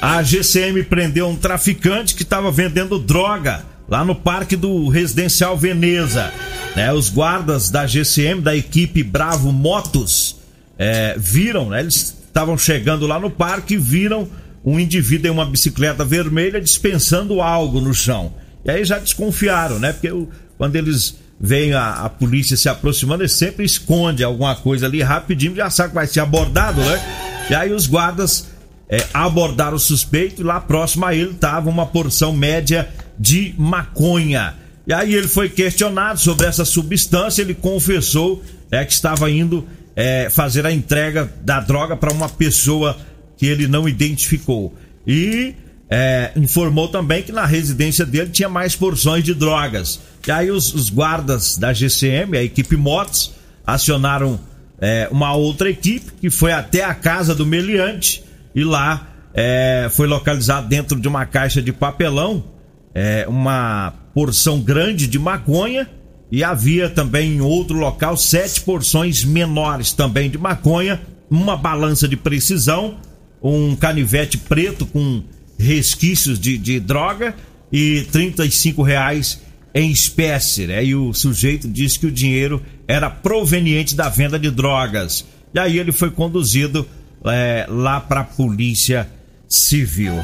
A 0.00 0.22
GCM 0.22 0.82
prendeu 0.82 1.28
um 1.28 1.36
traficante 1.36 2.14
que 2.14 2.24
estava 2.24 2.50
vendendo 2.50 2.98
droga 2.98 3.64
lá 3.88 4.04
no 4.04 4.14
Parque 4.14 4.56
do 4.56 4.88
Residencial 4.88 5.56
Veneza. 5.56 6.30
Né? 6.76 6.92
Os 6.92 7.08
guardas 7.08 7.70
da 7.70 7.86
GCM, 7.86 8.42
da 8.42 8.54
equipe 8.54 9.02
Bravo 9.02 9.50
Motos, 9.50 10.41
é, 10.82 11.14
viram, 11.16 11.68
né? 11.68 11.78
Eles 11.78 12.16
estavam 12.26 12.58
chegando 12.58 13.06
lá 13.06 13.20
no 13.20 13.30
parque 13.30 13.74
e 13.74 13.78
viram 13.78 14.28
um 14.64 14.80
indivíduo 14.80 15.28
em 15.28 15.30
uma 15.30 15.46
bicicleta 15.46 16.04
vermelha 16.04 16.60
dispensando 16.60 17.40
algo 17.40 17.80
no 17.80 17.94
chão. 17.94 18.34
E 18.64 18.70
aí 18.70 18.84
já 18.84 18.98
desconfiaram, 18.98 19.78
né? 19.78 19.92
Porque 19.92 20.10
o, 20.10 20.28
quando 20.58 20.74
eles 20.74 21.16
veem 21.40 21.72
a, 21.72 22.04
a, 22.04 22.08
polícia 22.08 22.56
se 22.56 22.68
aproximando, 22.68 23.22
eles 23.22 23.32
sempre 23.32 23.64
esconde 23.64 24.24
alguma 24.24 24.56
coisa 24.56 24.86
ali 24.86 25.00
rapidinho, 25.02 25.54
já 25.54 25.70
sabe 25.70 25.90
que 25.90 25.94
vai 25.94 26.06
ser 26.08 26.18
abordado, 26.18 26.80
né? 26.80 27.46
E 27.48 27.54
aí 27.54 27.72
os 27.72 27.86
guardas 27.86 28.48
é, 28.88 29.04
abordaram 29.14 29.76
o 29.76 29.80
suspeito 29.80 30.42
e 30.42 30.44
lá 30.44 30.60
próximo 30.60 31.06
a 31.06 31.14
ele 31.14 31.30
estava 31.30 31.70
uma 31.70 31.86
porção 31.86 32.32
média 32.32 32.88
de 33.16 33.54
maconha. 33.56 34.54
E 34.84 34.92
aí 34.92 35.14
ele 35.14 35.28
foi 35.28 35.48
questionado 35.48 36.18
sobre 36.18 36.46
essa 36.46 36.64
substância, 36.64 37.40
ele 37.40 37.54
confessou 37.54 38.42
é, 38.68 38.84
que 38.84 38.92
estava 38.92 39.30
indo 39.30 39.64
é, 39.94 40.28
fazer 40.30 40.66
a 40.66 40.72
entrega 40.72 41.32
da 41.42 41.60
droga 41.60 41.96
para 41.96 42.12
uma 42.12 42.28
pessoa 42.28 42.96
que 43.36 43.46
ele 43.46 43.66
não 43.66 43.88
identificou. 43.88 44.74
E 45.06 45.54
é, 45.90 46.32
informou 46.36 46.88
também 46.88 47.22
que 47.22 47.32
na 47.32 47.44
residência 47.44 48.06
dele 48.06 48.30
tinha 48.30 48.48
mais 48.48 48.74
porções 48.74 49.24
de 49.24 49.34
drogas. 49.34 50.00
E 50.26 50.30
aí 50.30 50.50
os, 50.50 50.72
os 50.72 50.88
guardas 50.88 51.56
da 51.56 51.72
GCM, 51.72 52.38
a 52.38 52.42
equipe 52.42 52.76
Motos, 52.76 53.34
acionaram 53.66 54.40
é, 54.80 55.08
uma 55.10 55.34
outra 55.34 55.68
equipe 55.70 56.12
que 56.20 56.30
foi 56.30 56.52
até 56.52 56.82
a 56.82 56.94
casa 56.94 57.34
do 57.34 57.44
meliante 57.44 58.24
e 58.54 58.64
lá 58.64 59.08
é, 59.34 59.88
foi 59.90 60.06
localizado 60.06 60.68
dentro 60.68 60.98
de 60.98 61.08
uma 61.08 61.24
caixa 61.24 61.62
de 61.62 61.72
papelão 61.72 62.44
é, 62.94 63.24
uma 63.28 63.92
porção 64.14 64.60
grande 64.60 65.06
de 65.06 65.18
maconha 65.18 65.88
e 66.32 66.42
havia 66.42 66.88
também 66.88 67.34
em 67.34 67.40
outro 67.42 67.76
local 67.76 68.16
sete 68.16 68.62
porções 68.62 69.22
menores 69.22 69.92
também 69.92 70.30
de 70.30 70.38
maconha, 70.38 70.98
uma 71.30 71.58
balança 71.58 72.08
de 72.08 72.16
precisão, 72.16 72.96
um 73.42 73.76
canivete 73.76 74.38
preto 74.38 74.86
com 74.86 75.22
resquícios 75.58 76.40
de, 76.40 76.56
de 76.56 76.80
droga 76.80 77.34
e 77.70 78.06
35 78.10 78.82
reais 78.82 79.42
em 79.74 79.90
espécie, 79.90 80.66
né? 80.66 80.82
E 80.82 80.94
o 80.94 81.12
sujeito 81.12 81.68
disse 81.68 81.98
que 81.98 82.06
o 82.06 82.10
dinheiro 82.10 82.62
era 82.88 83.10
proveniente 83.10 83.94
da 83.94 84.08
venda 84.08 84.38
de 84.38 84.50
drogas. 84.50 85.26
E 85.54 85.58
aí 85.58 85.78
ele 85.78 85.92
foi 85.92 86.10
conduzido 86.10 86.88
é, 87.26 87.66
lá 87.68 88.00
para 88.00 88.20
a 88.20 88.24
polícia 88.24 89.06
civil 89.46 90.14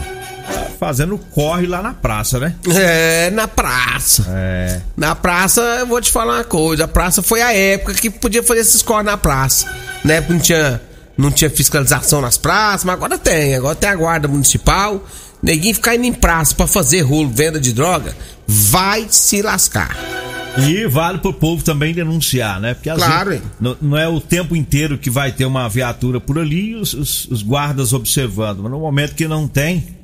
fazendo 0.79 1.19
corre 1.19 1.67
lá 1.67 1.83
na 1.83 1.93
praça, 1.93 2.39
né? 2.39 2.55
É, 2.75 3.31
na 3.31 3.49
praça. 3.49 4.27
É. 4.29 4.81
Na 4.97 5.15
praça, 5.15 5.61
eu 5.81 5.87
vou 5.87 6.01
te 6.01 6.11
falar 6.11 6.37
uma 6.37 6.45
coisa. 6.45 6.85
A 6.85 6.89
praça 6.89 7.23
foi 7.23 7.43
a 7.43 7.53
época 7.53 7.95
que 7.95 8.11
podia 8.11 8.43
fazer 8.43 8.61
esses 8.61 8.83
corre 8.83 9.03
na 9.03 9.17
praça. 9.17 9.67
Na 10.05 10.15
época 10.15 10.35
não 10.35 10.41
tinha, 10.41 10.81
não 11.17 11.31
tinha 11.31 11.51
fiscalização 11.51 12.21
nas 12.21 12.37
praças, 12.37 12.85
mas 12.85 12.95
agora 12.95 13.19
tem. 13.19 13.55
Agora 13.57 13.75
tem 13.75 13.91
a 13.91 13.97
guarda 13.97 14.29
municipal. 14.29 15.05
Neguinho 15.43 15.75
ficar 15.75 15.95
indo 15.95 16.07
em 16.07 16.13
praça 16.13 16.55
pra 16.55 16.67
fazer 16.67 17.03
rolo, 17.03 17.29
venda 17.29 17.61
de 17.61 17.73
droga, 17.73 18.15
vai 18.47 19.07
se 19.09 19.41
lascar. 19.41 19.97
E 20.57 20.87
vale 20.87 21.19
pro 21.19 21.33
povo 21.33 21.63
também 21.63 21.95
denunciar, 21.95 22.61
né? 22.61 22.75
Porque 22.75 22.91
claro, 22.91 23.31
vezes, 23.31 23.45
não, 23.61 23.77
não, 23.81 23.97
é 23.97 24.09
o 24.09 24.21
tempo 24.21 24.57
inteiro 24.57 24.99
que 24.99 25.09
vai 25.09 25.31
ter 25.31 25.45
uma 25.45 25.69
viatura 25.69 26.21
por 26.21 26.39
ali 26.39 26.71
e 26.71 26.75
os, 26.75 26.95
os, 26.95 27.27
os 27.27 27.43
guardas 27.43 27.93
observando. 27.93 28.63
Mas 28.63 28.73
no 28.73 28.81
momento 28.81 29.15
que 29.15 29.29
não 29.29 29.47
tem, 29.47 29.98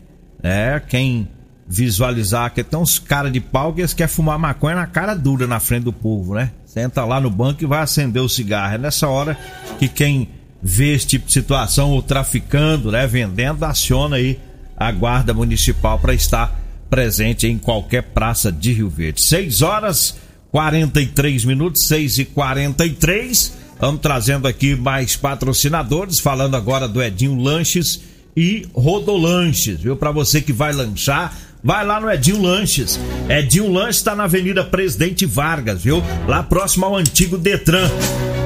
é, 0.45 0.81
quem 0.87 1.27
visualizar 1.67 2.53
que 2.53 2.63
tem 2.63 2.79
uns 2.79 2.99
cara 2.99 3.31
de 3.31 3.41
pau 3.41 3.73
que 3.73 3.81
eles 3.81 3.95
querem 3.95 4.13
fumar 4.13 4.39
maconha 4.39 4.77
na 4.77 4.87
cara 4.87 5.15
dura 5.15 5.47
na 5.47 5.59
frente 5.59 5.85
do 5.85 5.93
povo, 5.93 6.35
né? 6.35 6.53
Senta 6.67 7.03
lá 7.05 7.19
no 7.19 7.31
banco 7.31 7.65
e 7.65 7.67
vai 7.67 7.81
acender 7.81 8.23
o 8.23 8.29
cigarro. 8.29 8.75
É 8.75 8.79
nessa 8.79 9.09
hora 9.09 9.39
que 9.79 9.89
quem 9.89 10.29
vê 10.63 10.95
esse 10.95 11.07
tipo 11.07 11.27
de 11.27 11.33
situação, 11.33 11.93
ou 11.93 12.03
traficando, 12.03 12.93
né, 12.93 13.07
vendendo, 13.07 13.65
aciona 13.65 14.17
aí 14.17 14.39
a 14.77 14.93
guarda 14.93 15.33
municipal 15.33 15.99
para 15.99 16.13
estar 16.13 16.55
presente 16.91 17.47
em 17.47 17.57
qualquer 17.57 18.03
praça 18.03 18.53
de 18.53 18.73
Rio 18.73 18.91
Verde. 18.91 19.23
6 19.23 19.63
horas 19.63 20.17
43 20.51 21.45
minutos, 21.47 21.87
6 21.87 22.19
e 22.19 22.25
43 22.27 23.65
Vamos 23.81 24.01
trazendo 24.01 24.47
aqui 24.47 24.75
mais 24.75 25.17
patrocinadores, 25.17 26.19
falando 26.19 26.55
agora 26.55 26.87
do 26.87 27.03
Edinho 27.03 27.39
Lanches 27.39 28.01
e 28.37 28.67
Rodolanches, 28.75 29.81
viu? 29.81 29.97
Para 29.97 30.11
você 30.11 30.41
que 30.41 30.53
vai 30.53 30.73
lanchar, 30.73 31.37
vai 31.63 31.85
lá 31.85 32.01
no 32.01 32.11
Edinho 32.11 32.43
Lanches. 32.43 32.99
Edinho 33.29 33.73
Lanches 33.73 33.97
está 33.97 34.15
na 34.15 34.25
Avenida 34.25 34.65
Presidente 34.65 35.25
Vargas, 35.25 35.83
viu? 35.83 36.03
Lá 36.27 36.43
próximo 36.43 36.85
ao 36.85 36.97
antigo 36.97 37.39
Detran. 37.39 37.89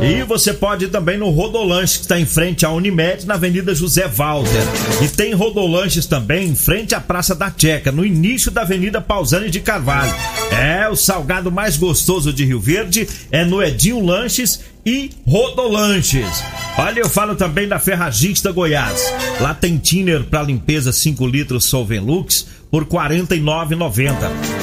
E 0.01 0.23
você 0.23 0.55
pode 0.55 0.85
ir 0.85 0.89
também 0.89 1.19
no 1.19 1.29
Rodolanches, 1.31 1.97
que 1.97 2.03
está 2.03 2.21
em 2.21 2.25
frente 2.25 2.65
à 2.65 2.71
Unimed, 2.71 3.27
na 3.27 3.35
Avenida 3.35 3.75
José 3.75 4.07
Walter. 4.07 4.63
E 5.03 5.09
tem 5.09 5.35
Rodolanches 5.35 6.07
também 6.07 6.49
em 6.49 6.55
frente 6.55 6.95
à 6.95 7.01
Praça 7.01 7.35
da 7.35 7.53
Checa, 7.57 7.91
no 7.91 8.05
início 8.07 8.53
da 8.53 8.61
Avenida 8.61 9.01
Pausani 9.01 9.51
de 9.51 9.59
Carvalho. 9.59 10.15
É, 10.53 10.89
o 10.89 10.95
salgado 10.95 11.51
mais 11.51 11.77
gostoso 11.77 12.33
de 12.33 12.45
Rio 12.45 12.61
Verde 12.61 13.09
é 13.33 13.45
no 13.45 13.61
Edinho 13.61 14.05
Lanches 14.05 14.61
e 14.89 15.11
Rodolanches. 15.27 16.43
Olha, 16.79 17.01
eu 17.01 17.11
falo 17.11 17.37
também 17.37 17.69
da 17.69 17.79
Ferragista 17.79 18.51
Goiás. 18.51 19.13
Lá 19.39 19.53
tem 19.53 19.77
thinner 19.77 20.25
para 20.25 20.43
limpeza 20.43 20.93
5 20.93 21.27
litros 21.27 21.65
Solvenlux 21.65 22.47
por 22.71 22.85
R$ 22.85 22.89
49,90. 22.89 24.15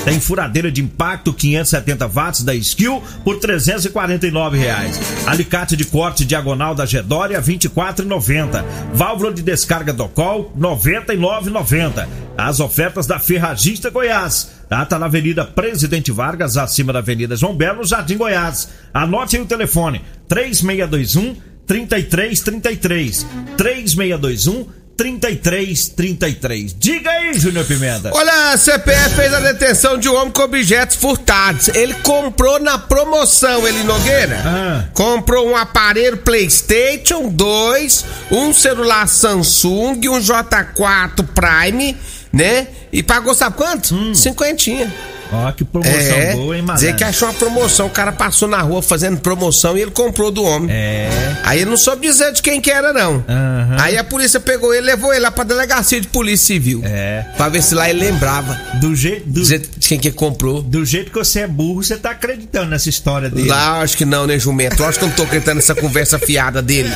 Tem 0.03 0.19
furadeira 0.19 0.71
de 0.71 0.81
impacto 0.81 1.31
570 1.31 2.07
watts 2.07 2.41
da 2.41 2.55
Skill 2.55 3.03
por 3.23 3.37
349 3.37 4.57
reais. 4.57 4.99
Alicate 5.27 5.75
de 5.75 5.85
corte 5.85 6.25
diagonal 6.25 6.73
da 6.73 6.87
Gedória 6.87 7.39
R$ 7.39 7.45
24,90. 7.45 8.63
Válvula 8.93 9.31
de 9.31 9.43
descarga 9.43 9.93
do 9.93 10.07
Col 10.07 10.51
R$ 10.55 10.61
99,90. 10.61 12.07
As 12.35 12.59
ofertas 12.59 13.05
da 13.05 13.19
Ferragista 13.19 13.91
Goiás. 13.91 14.55
Tá, 14.69 14.85
tá 14.85 14.97
na 14.97 15.05
Avenida 15.05 15.45
Presidente 15.45 16.11
Vargas, 16.11 16.57
acima 16.57 16.91
da 16.91 16.99
Avenida 16.99 17.35
João 17.35 17.55
Belo, 17.55 17.83
Jardim 17.83 18.17
Goiás. 18.17 18.69
Anote 18.93 19.37
aí 19.37 19.41
o 19.41 19.45
telefone: 19.45 20.01
3621 20.27 21.35
3333 21.67 23.25
3621 23.57 24.85
3333. 24.97 26.75
Diga 26.77 27.11
aí, 27.11 27.33
Júnior 27.37 27.65
Pimenta. 27.65 28.11
Olha, 28.13 28.53
a 28.53 28.57
CPF 28.57 29.15
fez 29.15 29.33
a 29.33 29.39
detenção 29.39 29.97
de 29.97 30.07
um 30.07 30.15
homem 30.15 30.31
com 30.31 30.41
objetos 30.41 30.95
furtados. 30.95 31.67
Ele 31.69 31.93
comprou 31.95 32.59
na 32.59 32.77
promoção, 32.77 33.67
ele 33.67 33.83
Nogueira. 33.83 34.41
Ah. 34.45 34.85
Comprou 34.93 35.49
um 35.49 35.55
aparelho 35.55 36.17
PlayStation 36.17 37.27
2, 37.29 38.05
um 38.31 38.53
celular 38.53 39.07
Samsung, 39.07 39.99
um 40.07 40.19
J4 40.19 41.25
Prime, 41.33 41.97
né? 42.35 42.67
E 42.91 43.01
pagou 43.01 43.33
sabe 43.33 43.55
quanto? 43.55 43.95
Hum. 43.95 44.13
Cinquentinha. 44.13 44.93
Ó, 45.31 45.51
que 45.51 45.63
promoção 45.65 45.93
É, 45.95 46.33
boa, 46.35 46.55
hein, 46.55 46.61
malandro? 46.61 46.85
dizer 46.85 46.95
que 46.95 47.03
achou 47.03 47.27
uma 47.27 47.33
promoção, 47.33 47.87
o 47.87 47.89
cara 47.89 48.11
passou 48.11 48.47
na 48.47 48.61
rua 48.61 48.81
fazendo 48.81 49.17
promoção 49.19 49.77
e 49.77 49.81
ele 49.81 49.91
comprou 49.91 50.31
do 50.31 50.43
homem. 50.43 50.69
É. 50.71 51.09
Aí 51.43 51.59
ele 51.61 51.69
não 51.69 51.77
soube 51.77 52.07
dizer 52.07 52.31
de 52.33 52.41
quem 52.41 52.61
que 52.61 52.69
era, 52.71 52.93
não. 52.93 53.23
Aham. 53.27 53.77
Aí 53.79 53.97
a 53.97 54.03
polícia 54.03 54.39
pegou 54.39 54.73
ele 54.73 54.83
e 54.87 54.91
levou 54.91 55.11
ele 55.13 55.21
lá 55.21 55.31
pra 55.31 55.43
delegacia 55.43 55.99
de 55.99 56.07
polícia 56.07 56.47
civil. 56.47 56.81
É. 56.85 57.25
Pra 57.37 57.49
ver 57.49 57.61
se 57.63 57.73
lá 57.75 57.89
ele 57.89 57.99
lembrava 57.99 58.59
Do 58.79 58.95
jeito, 58.95 59.27
do, 59.27 59.41
de 59.43 59.59
quem 59.79 59.99
que 59.99 60.11
comprou. 60.11 60.61
do 60.61 60.85
jeito 60.85 61.11
que 61.11 61.17
você 61.17 61.41
é 61.41 61.47
burro, 61.47 61.83
você 61.83 61.97
tá 61.97 62.11
acreditando 62.11 62.69
nessa 62.69 62.89
história 62.89 63.29
dele. 63.29 63.47
Lá, 63.49 63.81
acho 63.81 63.97
que 63.97 64.05
não, 64.05 64.27
né, 64.27 64.37
jumento? 64.39 64.83
Acho 64.83 64.99
que 64.99 65.05
eu 65.05 65.09
não 65.09 65.15
tô 65.15 65.23
acreditando 65.23 65.55
nessa 65.55 65.73
conversa 65.75 66.19
fiada 66.19 66.61
dele. 66.61 66.91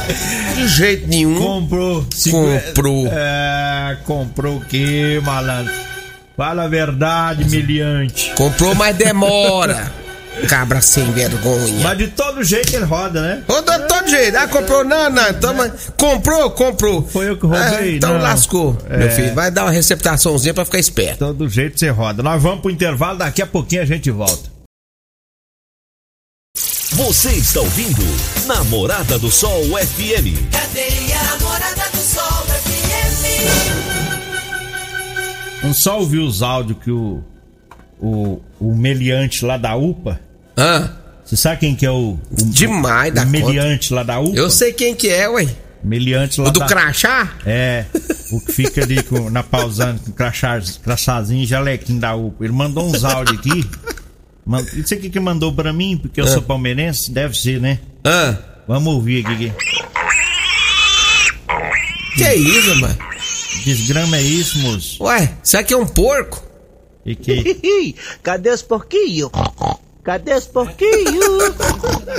De 0.55 0.67
jeito 0.67 1.07
nenhum. 1.07 1.37
Comprou. 1.39 2.05
Comprou. 2.31 3.07
É, 3.11 3.97
comprou 4.05 4.57
o 4.57 4.61
quê, 4.65 5.19
malandro? 5.23 5.73
Fala 6.39 6.63
a 6.63 6.67
verdade, 6.69 7.43
miliante. 7.49 8.31
Comprou, 8.33 8.73
mas 8.73 8.95
demora. 8.95 9.91
Cabra 10.47 10.79
sem 10.81 11.03
vergonha. 11.11 11.83
Mas 11.83 11.97
de 11.97 12.07
todo 12.07 12.41
jeito 12.45 12.73
ele 12.73 12.85
roda, 12.85 13.21
né? 13.21 13.43
Rodou 13.45 13.77
de 13.77 13.87
todo 13.89 14.07
jeito. 14.07 14.37
Ah, 14.37 14.47
comprou? 14.47 14.85
Não, 14.85 15.09
não. 15.09 15.33
Toma. 15.33 15.69
Comprou, 15.97 16.49
comprou. 16.51 17.05
Foi 17.05 17.27
eu 17.27 17.35
que 17.37 17.45
roubei, 17.45 17.89
É, 17.91 17.95
então 17.97 18.13
não. 18.13 18.21
lascou, 18.21 18.77
meu 18.89 19.09
É. 19.09 19.11
filho. 19.11 19.35
Vai 19.35 19.51
dar 19.51 19.63
uma 19.65 19.71
receptaçãozinha 19.71 20.53
pra 20.53 20.63
ficar 20.63 20.79
esperto. 20.79 21.17
Todo 21.19 21.49
jeito 21.49 21.77
você 21.77 21.89
roda. 21.89 22.23
Nós 22.23 22.41
vamos 22.41 22.61
pro 22.61 22.71
intervalo, 22.71 23.17
daqui 23.17 23.41
a 23.41 23.45
pouquinho 23.45 23.81
a 23.81 23.85
gente 23.85 24.09
volta. 24.09 24.49
Você 26.93 27.31
está 27.31 27.59
ouvindo 27.59 28.01
Namorada 28.47 29.19
do 29.19 29.29
Sol 29.29 29.61
FM. 29.77 30.39
Cadeia 30.53 31.21
Namorada 31.21 31.83
do 31.91 31.97
Sol 31.97 32.45
FM. 32.63 33.78
Não 35.63 35.73
só 35.73 35.99
ouvir 35.99 36.19
os 36.19 36.41
áudios 36.41 36.77
que 36.83 36.91
o, 36.91 37.21
o, 37.99 38.41
o 38.59 38.75
meliante 38.75 39.43
lá 39.45 39.57
da 39.57 39.75
UPA. 39.75 40.19
Hã? 40.57 40.91
Você 41.25 41.35
sabe 41.35 41.59
quem 41.59 41.75
que 41.75 41.85
é 41.85 41.91
o, 41.91 42.17
o, 42.31 42.35
Demais 42.45 43.13
da 43.13 43.21
o 43.21 43.25
conta. 43.25 43.37
meliante 43.37 43.93
lá 43.93 44.03
da 44.03 44.19
UPA? 44.19 44.35
Eu 44.37 44.49
sei 44.49 44.73
quem 44.73 44.95
que 44.95 45.09
é, 45.09 45.27
ué. 45.29 45.47
Meliante 45.83 46.41
lá 46.41 46.49
O 46.49 46.51
do 46.51 46.59
da... 46.59 46.65
crachá? 46.65 47.33
É, 47.45 47.85
o 48.33 48.41
que 48.41 48.51
fica 48.51 48.83
ali 48.83 49.01
com, 49.03 49.29
na 49.29 49.43
pausando 49.43 49.99
com 50.01 50.11
crachá, 50.11 50.59
crachazinho 50.83 51.43
e 51.43 51.45
jalequinho 51.45 51.99
da 51.99 52.15
UPA. 52.15 52.43
Ele 52.45 52.53
mandou 52.53 52.89
uns 52.89 53.03
áudios 53.03 53.37
aqui. 53.39 53.65
Man- 54.45 54.65
Isso 54.73 54.93
aqui 54.93 55.09
que 55.09 55.19
mandou 55.19 55.53
pra 55.53 55.71
mim, 55.71 55.97
porque 55.97 56.19
eu 56.19 56.25
Ah. 56.25 56.29
sou 56.29 56.41
palmeirense, 56.41 57.11
deve 57.11 57.37
ser, 57.37 57.61
né? 57.61 57.79
Hã? 58.05 58.37
Vamos 58.67 58.93
ouvir 58.93 59.25
aqui. 59.25 59.53
Que 62.15 62.23
é 62.23 62.35
isso, 62.35 62.75
mano? 62.77 62.97
Desgrama 63.75 64.17
é 64.17 64.21
isso, 64.21 64.57
moço? 64.59 65.03
Ué, 65.03 65.31
isso 65.43 65.57
aqui 65.57 65.73
é 65.73 65.77
um 65.77 65.85
porco? 65.85 66.43
E 67.05 67.15
que... 67.15 67.95
Cadê 68.23 68.49
os 68.49 68.61
porquinhos? 68.61 69.29
Cadê 70.03 70.33
os 70.33 70.45
porquinhos? 70.45 71.53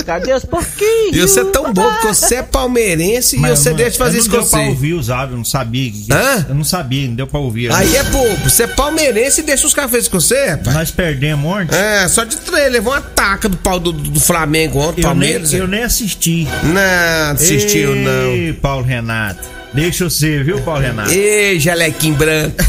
Cadê 0.05 0.33
os 0.33 0.45
porquinhos? 0.45 1.15
E 1.15 1.19
você 1.21 1.41
é 1.41 1.45
tão 1.45 1.73
bobo 1.73 1.97
que 1.99 2.07
você 2.07 2.35
é 2.35 2.43
palmeirense 2.43 3.35
e 3.35 3.39
Mas, 3.39 3.59
você 3.59 3.69
mano, 3.69 3.77
deixa 3.77 3.91
de 3.91 3.97
fazer 3.97 4.17
eu 4.17 4.21
isso 4.21 4.29
não 4.29 4.35
com 4.37 4.41
deu 4.43 4.49
pra 4.49 4.59
você. 4.59 4.69
ouvir 4.69 4.93
os 4.93 5.09
áudios, 5.09 5.31
eu 5.31 5.37
não 5.37 5.45
sabia. 5.45 5.91
que- 5.91 6.07
Hã? 6.13 6.45
Eu 6.49 6.55
não 6.55 6.63
sabia, 6.63 7.07
não 7.07 7.15
deu 7.15 7.27
pra 7.27 7.39
ouvir. 7.39 7.71
Aí 7.73 7.95
é 7.95 8.03
bobo. 8.03 8.49
Você 8.49 8.63
é 8.63 8.67
palmeirense 8.67 9.41
e 9.41 9.43
deixa 9.43 9.67
os 9.67 9.73
caras 9.73 9.91
fazer 9.91 10.01
isso 10.01 10.11
com 10.11 10.19
você, 10.19 10.45
rapaz. 10.47 10.75
Nós 10.75 10.91
perdemos 10.91 11.45
ontem. 11.51 11.75
É, 11.75 12.07
só 12.07 12.23
de 12.23 12.37
três. 12.37 12.71
Levou 12.71 12.93
uma 12.93 13.01
taca 13.01 13.49
do 13.49 13.57
pau 13.57 13.79
do, 13.79 13.91
do 13.91 14.19
Flamengo 14.19 14.79
ontem, 14.79 15.01
Eu 15.01 15.07
nem, 15.13 15.29
Palmeiras. 15.29 15.53
eu 15.53 15.67
nem 15.67 15.83
assisti. 15.83 16.47
Não, 16.63 17.31
assistiu 17.33 17.95
não. 17.95 18.31
Ei, 18.31 18.53
Paulo 18.53 18.85
Renato. 18.85 19.60
Deixa 19.73 20.03
eu 20.03 20.09
ser, 20.09 20.43
viu, 20.43 20.59
Paulo 20.61 20.81
Renato? 20.81 21.11
Ei, 21.11 21.59
jalequim 21.59 22.13
branco. 22.13 22.55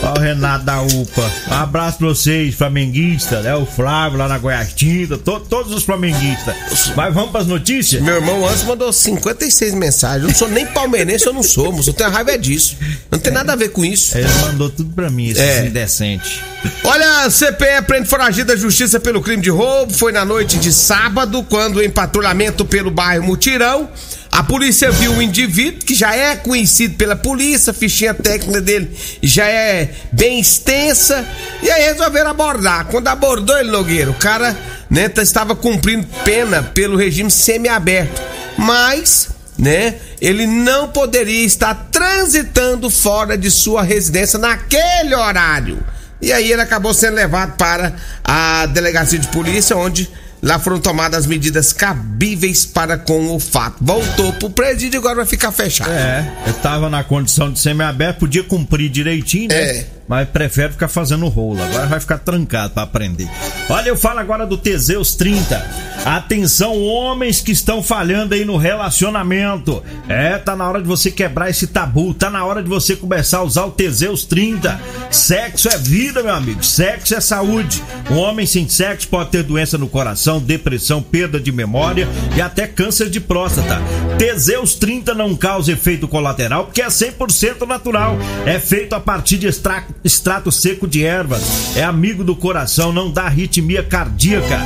Paulo 0.00 0.18
Renato 0.20 0.64
da 0.64 0.82
UPA. 0.82 1.30
Um 1.48 1.52
abraço 1.54 1.98
pra 1.98 2.08
vocês, 2.08 2.54
flamenguistas, 2.56 3.44
né? 3.44 3.54
O 3.54 3.64
Flávio 3.64 4.18
lá 4.18 4.26
na 4.26 4.36
Goiás 4.36 4.72
Tinta, 4.72 5.16
to- 5.16 5.40
todos 5.40 5.72
os 5.72 5.84
flamenguistas. 5.84 6.54
Mas 6.96 7.14
vamos 7.14 7.30
pras 7.30 7.46
notícias? 7.46 8.02
Meu 8.02 8.16
irmão 8.16 8.44
antes 8.48 8.64
mandou 8.64 8.92
56 8.92 9.74
mensagens. 9.74 10.22
Eu 10.22 10.28
não 10.30 10.34
sou 10.34 10.48
nem 10.48 10.66
palmeirense, 10.66 11.26
eu 11.26 11.32
não 11.32 11.42
sou, 11.42 11.70
moço. 11.72 11.90
Eu 11.90 11.94
tenho 11.94 12.10
raiva 12.10 12.32
é 12.32 12.38
disso. 12.38 12.76
Não 13.12 13.18
tem 13.18 13.32
nada 13.32 13.52
a 13.52 13.56
ver 13.56 13.68
com 13.68 13.84
isso. 13.84 14.16
Ele 14.18 14.26
mandou 14.46 14.68
tudo 14.70 14.90
pra 14.92 15.08
mim, 15.08 15.26
esses 15.28 15.40
É. 15.40 15.66
indecentes. 15.66 16.40
Olha, 16.82 17.30
CPE 17.30 17.82
prende 17.86 18.08
foragido 18.08 18.48
da 18.48 18.56
justiça 18.56 18.98
pelo 18.98 19.20
crime 19.22 19.42
de 19.42 19.50
roubo. 19.50 19.92
Foi 19.92 20.10
na 20.10 20.24
noite 20.24 20.58
de 20.58 20.72
sábado, 20.72 21.44
quando 21.48 21.80
em 21.80 21.90
patrulhamento 21.90 22.64
pelo 22.64 22.90
bairro 22.90 23.24
Mutirão, 23.24 23.88
a 24.32 24.42
polícia 24.42 24.90
viu 24.90 25.12
um 25.12 25.20
indivíduo 25.20 25.84
que 25.84 25.94
já 25.94 26.16
é 26.16 26.34
conhecido 26.34 26.94
pela 26.94 27.14
polícia, 27.14 27.70
a 27.70 27.74
fichinha 27.74 28.14
técnica 28.14 28.62
dele 28.62 28.90
já 29.22 29.46
é 29.46 29.90
bem 30.10 30.40
extensa, 30.40 31.22
e 31.62 31.70
aí 31.70 31.82
resolveram 31.82 32.30
abordar. 32.30 32.86
Quando 32.86 33.08
abordou 33.08 33.58
ele, 33.58 33.70
Nogueira, 33.70 34.10
o 34.10 34.14
cara 34.14 34.56
né, 34.88 35.10
tá- 35.10 35.22
estava 35.22 35.54
cumprindo 35.54 36.06
pena 36.24 36.62
pelo 36.62 36.96
regime 36.96 37.30
semiaberto, 37.30 38.22
mas 38.56 39.28
né? 39.58 39.96
Ele 40.20 40.46
não 40.46 40.88
poderia 40.88 41.44
estar 41.44 41.88
transitando 41.92 42.88
fora 42.88 43.36
de 43.36 43.50
sua 43.50 43.82
residência 43.82 44.38
naquele 44.38 45.14
horário. 45.14 45.84
E 46.22 46.32
aí 46.32 46.50
ele 46.50 46.62
acabou 46.62 46.94
sendo 46.94 47.16
levado 47.16 47.56
para 47.56 47.94
a 48.24 48.64
delegacia 48.66 49.18
de 49.18 49.28
polícia, 49.28 49.76
onde 49.76 50.10
lá 50.42 50.58
foram 50.58 50.80
tomadas 50.80 51.20
as 51.20 51.26
medidas 51.26 51.72
cabíveis 51.72 52.66
para 52.66 52.98
com 52.98 53.34
o 53.34 53.38
fato. 53.38 53.76
Voltou 53.80 54.32
pro 54.34 54.50
presídio 54.50 54.98
e 54.98 54.98
agora 54.98 55.16
vai 55.16 55.26
ficar 55.26 55.52
fechado. 55.52 55.90
É, 55.90 56.30
eu 56.46 56.54
tava 56.54 56.90
na 56.90 57.04
condição 57.04 57.50
de 57.52 57.58
semi-aberto, 57.58 58.20
podia 58.20 58.42
cumprir 58.42 58.90
direitinho, 58.90 59.48
né? 59.48 59.62
É. 59.62 59.86
Mas 60.08 60.28
prefere 60.28 60.72
ficar 60.72 60.88
fazendo 60.88 61.26
rolo. 61.28 61.62
Agora 61.62 61.86
vai 61.86 62.00
ficar 62.00 62.18
trancado 62.18 62.74
pra 62.74 62.82
aprender. 62.82 63.28
Olha, 63.68 63.88
eu 63.88 63.96
falo 63.96 64.18
agora 64.18 64.46
do 64.46 64.58
Teseus 64.58 65.14
30. 65.14 65.64
Atenção, 66.04 66.76
homens 66.82 67.40
que 67.40 67.52
estão 67.52 67.82
falhando 67.82 68.34
aí 68.34 68.44
no 68.44 68.56
relacionamento. 68.56 69.82
É, 70.08 70.36
tá 70.36 70.56
na 70.56 70.68
hora 70.68 70.82
de 70.82 70.88
você 70.88 71.10
quebrar 71.10 71.48
esse 71.48 71.66
tabu. 71.68 72.12
Tá 72.12 72.28
na 72.28 72.44
hora 72.44 72.62
de 72.62 72.68
você 72.68 72.96
começar 72.96 73.38
a 73.38 73.42
usar 73.42 73.64
o 73.64 73.70
Teseus 73.70 74.24
30. 74.24 74.80
Sexo 75.10 75.68
é 75.68 75.78
vida, 75.78 76.22
meu 76.22 76.34
amigo. 76.34 76.62
Sexo 76.62 77.14
é 77.14 77.20
saúde. 77.20 77.82
Um 78.10 78.16
homem 78.16 78.44
sem 78.44 78.68
sexo 78.68 79.08
pode 79.08 79.30
ter 79.30 79.42
doença 79.42 79.78
no 79.78 79.88
coração, 79.88 80.31
depressão, 80.40 81.02
perda 81.02 81.38
de 81.40 81.50
memória 81.52 82.08
e 82.36 82.40
até 82.40 82.66
câncer 82.66 83.08
de 83.10 83.20
próstata. 83.20 83.80
Teseus 84.18 84.74
30 84.74 85.14
não 85.14 85.34
causa 85.34 85.72
efeito 85.72 86.06
colateral 86.08 86.64
porque 86.64 86.82
é 86.82 86.86
100% 86.88 87.66
natural. 87.66 88.16
É 88.46 88.58
feito 88.58 88.94
a 88.94 89.00
partir 89.00 89.38
de 89.38 89.46
extra- 89.46 89.84
extrato 90.04 90.50
seco 90.52 90.86
de 90.86 91.04
ervas. 91.04 91.76
É 91.76 91.82
amigo 91.82 92.22
do 92.24 92.36
coração, 92.36 92.92
não 92.92 93.10
dá 93.10 93.22
arritmia 93.24 93.82
cardíaca. 93.82 94.60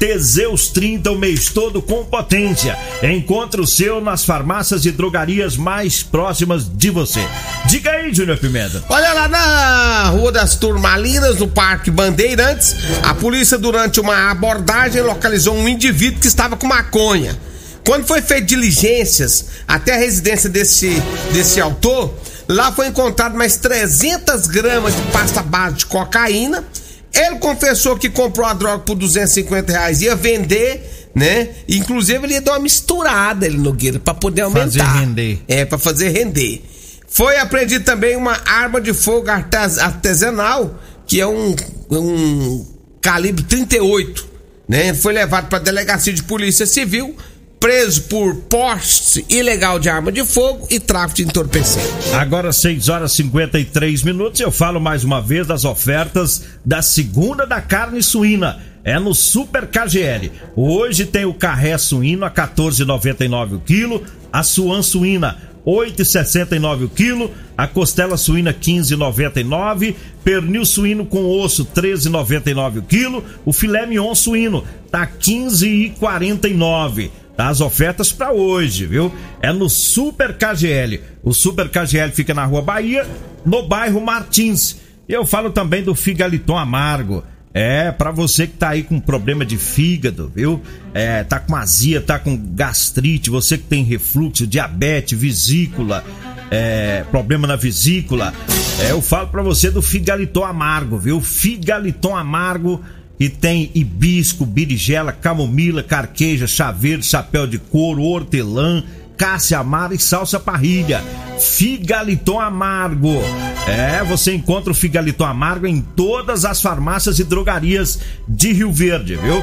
Teseus 0.00 0.68
30 0.68 1.10
o 1.12 1.18
mês 1.18 1.50
todo 1.50 1.82
com 1.82 2.02
potência. 2.06 2.74
Encontre 3.02 3.60
o 3.60 3.66
seu 3.66 4.00
nas 4.00 4.24
farmácias 4.24 4.86
e 4.86 4.90
drogarias 4.90 5.58
mais 5.58 6.02
próximas 6.02 6.64
de 6.66 6.88
você. 6.88 7.20
Diga 7.66 7.90
aí, 7.90 8.12
Júnior 8.14 8.38
Pimenta. 8.38 8.82
Olha 8.88 9.12
lá 9.12 9.28
na 9.28 10.08
Rua 10.08 10.32
das 10.32 10.56
Turmalinas, 10.56 11.38
no 11.38 11.48
Parque 11.48 11.90
Bandeirantes, 11.90 12.76
a 13.02 13.12
polícia, 13.12 13.58
durante 13.58 14.00
uma 14.00 14.30
abordagem, 14.30 15.02
localizou 15.02 15.54
um 15.54 15.68
indivíduo 15.68 16.18
que 16.18 16.26
estava 16.26 16.56
com 16.56 16.66
maconha. 16.66 17.38
Quando 17.84 18.06
foi 18.06 18.22
feito 18.22 18.46
diligências 18.46 19.46
até 19.68 19.94
a 19.94 19.98
residência 19.98 20.48
desse, 20.48 20.90
desse 21.32 21.60
autor, 21.60 22.14
lá 22.48 22.72
foi 22.72 22.86
encontrado 22.86 23.36
mais 23.36 23.56
300 23.56 24.46
gramas 24.46 24.96
de 24.96 25.02
pasta 25.12 25.42
base 25.42 25.76
de 25.76 25.86
cocaína. 25.86 26.64
Ele 27.12 27.36
confessou 27.36 27.96
que 27.96 28.08
comprou 28.08 28.46
a 28.46 28.54
droga 28.54 28.78
por 28.80 28.94
250 28.94 29.72
reais, 29.72 30.00
ia 30.00 30.14
vender, 30.14 31.08
né? 31.14 31.48
Inclusive 31.68 32.24
ele 32.24 32.34
ia 32.34 32.40
dar 32.40 32.52
uma 32.52 32.60
misturada, 32.60 33.44
ele 33.46 33.58
Nogueira, 33.58 33.98
pra 33.98 34.14
poder 34.14 34.42
Fazer 34.50 34.80
aumentar. 34.80 35.00
render. 35.00 35.38
É, 35.48 35.64
pra 35.64 35.76
fazer 35.78 36.10
render. 36.10 36.62
Foi 37.08 37.36
apreendido 37.38 37.84
também 37.84 38.16
uma 38.16 38.38
arma 38.46 38.80
de 38.80 38.92
fogo 38.94 39.28
artes- 39.28 39.78
artesanal, 39.78 40.78
que 41.06 41.20
é 41.20 41.26
um, 41.26 41.56
um 41.90 42.66
calibre 43.00 43.42
38, 43.42 44.26
né? 44.68 44.94
Foi 44.94 45.12
levado 45.12 45.48
para 45.48 45.58
delegacia 45.58 46.12
de 46.12 46.22
polícia 46.22 46.64
civil, 46.66 47.16
preso 47.60 48.04
por 48.04 48.34
posse 48.34 49.24
ilegal 49.28 49.78
de 49.78 49.90
arma 49.90 50.10
de 50.10 50.24
fogo 50.24 50.66
e 50.70 50.80
tráfico 50.80 51.18
de 51.18 51.24
entorpecente. 51.24 52.14
Agora 52.14 52.52
6 52.52 52.88
horas 52.88 53.12
e 53.12 53.16
53 53.16 54.02
minutos. 54.02 54.40
Eu 54.40 54.50
falo 54.50 54.80
mais 54.80 55.04
uma 55.04 55.20
vez 55.20 55.46
das 55.46 55.66
ofertas 55.66 56.42
da 56.64 56.80
segunda 56.80 57.46
da 57.46 57.60
carne 57.60 58.02
suína. 58.02 58.58
É 58.82 58.98
no 58.98 59.14
Super 59.14 59.66
KGL. 59.66 60.32
Hoje 60.56 61.04
tem 61.04 61.26
o 61.26 61.34
carré 61.34 61.76
suíno 61.76 62.24
a 62.24 62.30
14,99 62.30 63.56
o 63.56 63.60
quilo, 63.60 64.02
a 64.32 64.42
suan 64.42 64.82
suína 64.82 65.36
8,69 65.66 66.84
o 66.84 66.88
quilo, 66.88 67.30
a 67.56 67.66
costela 67.66 68.16
suína 68.16 68.54
15,99, 68.54 69.96
pernil 70.24 70.64
suíno 70.64 71.04
com 71.04 71.24
osso 71.24 71.66
13,99 71.66 72.78
o 72.78 72.82
quilo, 72.82 73.24
o 73.44 73.52
filé 73.52 73.84
mignon 73.86 74.14
suíno 74.14 74.64
tá 74.90 75.06
15,49. 75.06 77.10
Tá 77.40 77.48
as 77.48 77.62
ofertas 77.62 78.12
para 78.12 78.32
hoje, 78.32 78.84
viu? 78.84 79.10
É 79.40 79.50
no 79.50 79.66
Super 79.70 80.36
KGL. 80.36 81.00
O 81.22 81.32
Super 81.32 81.70
KGL 81.70 82.12
fica 82.12 82.34
na 82.34 82.44
Rua 82.44 82.60
Bahia, 82.60 83.08
no 83.46 83.66
bairro 83.66 83.98
Martins. 83.98 84.76
Eu 85.08 85.24
falo 85.26 85.48
também 85.48 85.82
do 85.82 85.94
Figaliton 85.94 86.58
Amargo. 86.58 87.24
É, 87.54 87.90
para 87.92 88.10
você 88.10 88.46
que 88.46 88.58
tá 88.58 88.68
aí 88.68 88.82
com 88.82 89.00
problema 89.00 89.42
de 89.42 89.56
fígado, 89.56 90.30
viu? 90.34 90.60
É, 90.92 91.24
tá 91.24 91.40
com 91.40 91.56
azia, 91.56 91.98
tá 92.02 92.18
com 92.18 92.36
gastrite, 92.36 93.30
você 93.30 93.56
que 93.56 93.64
tem 93.64 93.84
refluxo, 93.84 94.46
diabetes, 94.46 95.18
vesícula, 95.18 96.04
é, 96.50 97.04
problema 97.10 97.48
na 97.48 97.56
vesícula. 97.56 98.34
É, 98.82 98.90
eu 98.90 99.00
falo 99.00 99.28
para 99.28 99.40
você 99.40 99.70
do 99.70 99.80
Figaliton 99.80 100.44
Amargo, 100.44 100.98
viu? 100.98 101.22
Figaliton 101.22 102.14
Amargo 102.14 102.84
e 103.20 103.28
tem 103.28 103.70
hibisco, 103.74 104.46
berinjela, 104.46 105.12
camomila, 105.12 105.82
carqueja, 105.82 106.46
chaveiro, 106.46 107.02
chapéu 107.02 107.46
de 107.46 107.58
couro, 107.58 108.02
hortelã, 108.02 108.82
cássia 109.14 109.58
amara 109.58 109.94
e 109.94 109.98
salsa 109.98 110.40
parrilha. 110.40 111.04
Figaliton 111.38 112.40
amargo. 112.40 113.20
É, 113.68 114.02
você 114.04 114.32
encontra 114.32 114.72
o 114.72 114.74
Figaliton 114.74 115.26
amargo 115.26 115.66
em 115.66 115.82
todas 115.82 116.46
as 116.46 116.62
farmácias 116.62 117.18
e 117.18 117.24
drogarias 117.24 118.00
de 118.26 118.54
Rio 118.54 118.72
Verde, 118.72 119.16
viu? 119.16 119.42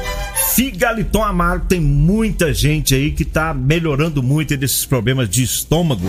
Figaliton 0.56 1.22
amargo 1.22 1.66
tem 1.66 1.80
muita 1.80 2.52
gente 2.52 2.96
aí 2.96 3.12
que 3.12 3.24
tá 3.24 3.54
melhorando 3.54 4.20
muito 4.24 4.56
desses 4.56 4.84
problemas 4.84 5.30
de 5.30 5.44
estômago, 5.44 6.08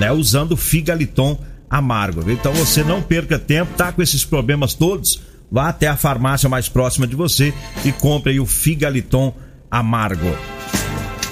né? 0.00 0.10
Usando 0.10 0.56
Figaliton 0.56 1.38
amargo, 1.70 2.22
viu? 2.22 2.34
Então 2.34 2.52
você 2.52 2.82
não 2.82 3.00
perca 3.00 3.38
tempo, 3.38 3.74
tá 3.76 3.92
com 3.92 4.02
esses 4.02 4.24
problemas 4.24 4.74
todos? 4.74 5.20
Vá 5.50 5.68
até 5.68 5.86
a 5.86 5.96
farmácia 5.96 6.48
mais 6.48 6.68
próxima 6.68 7.06
de 7.06 7.14
você 7.14 7.54
e 7.84 7.92
compre 7.92 8.32
aí 8.32 8.40
o 8.40 8.46
Figaliton 8.46 9.34
amargo. 9.70 10.36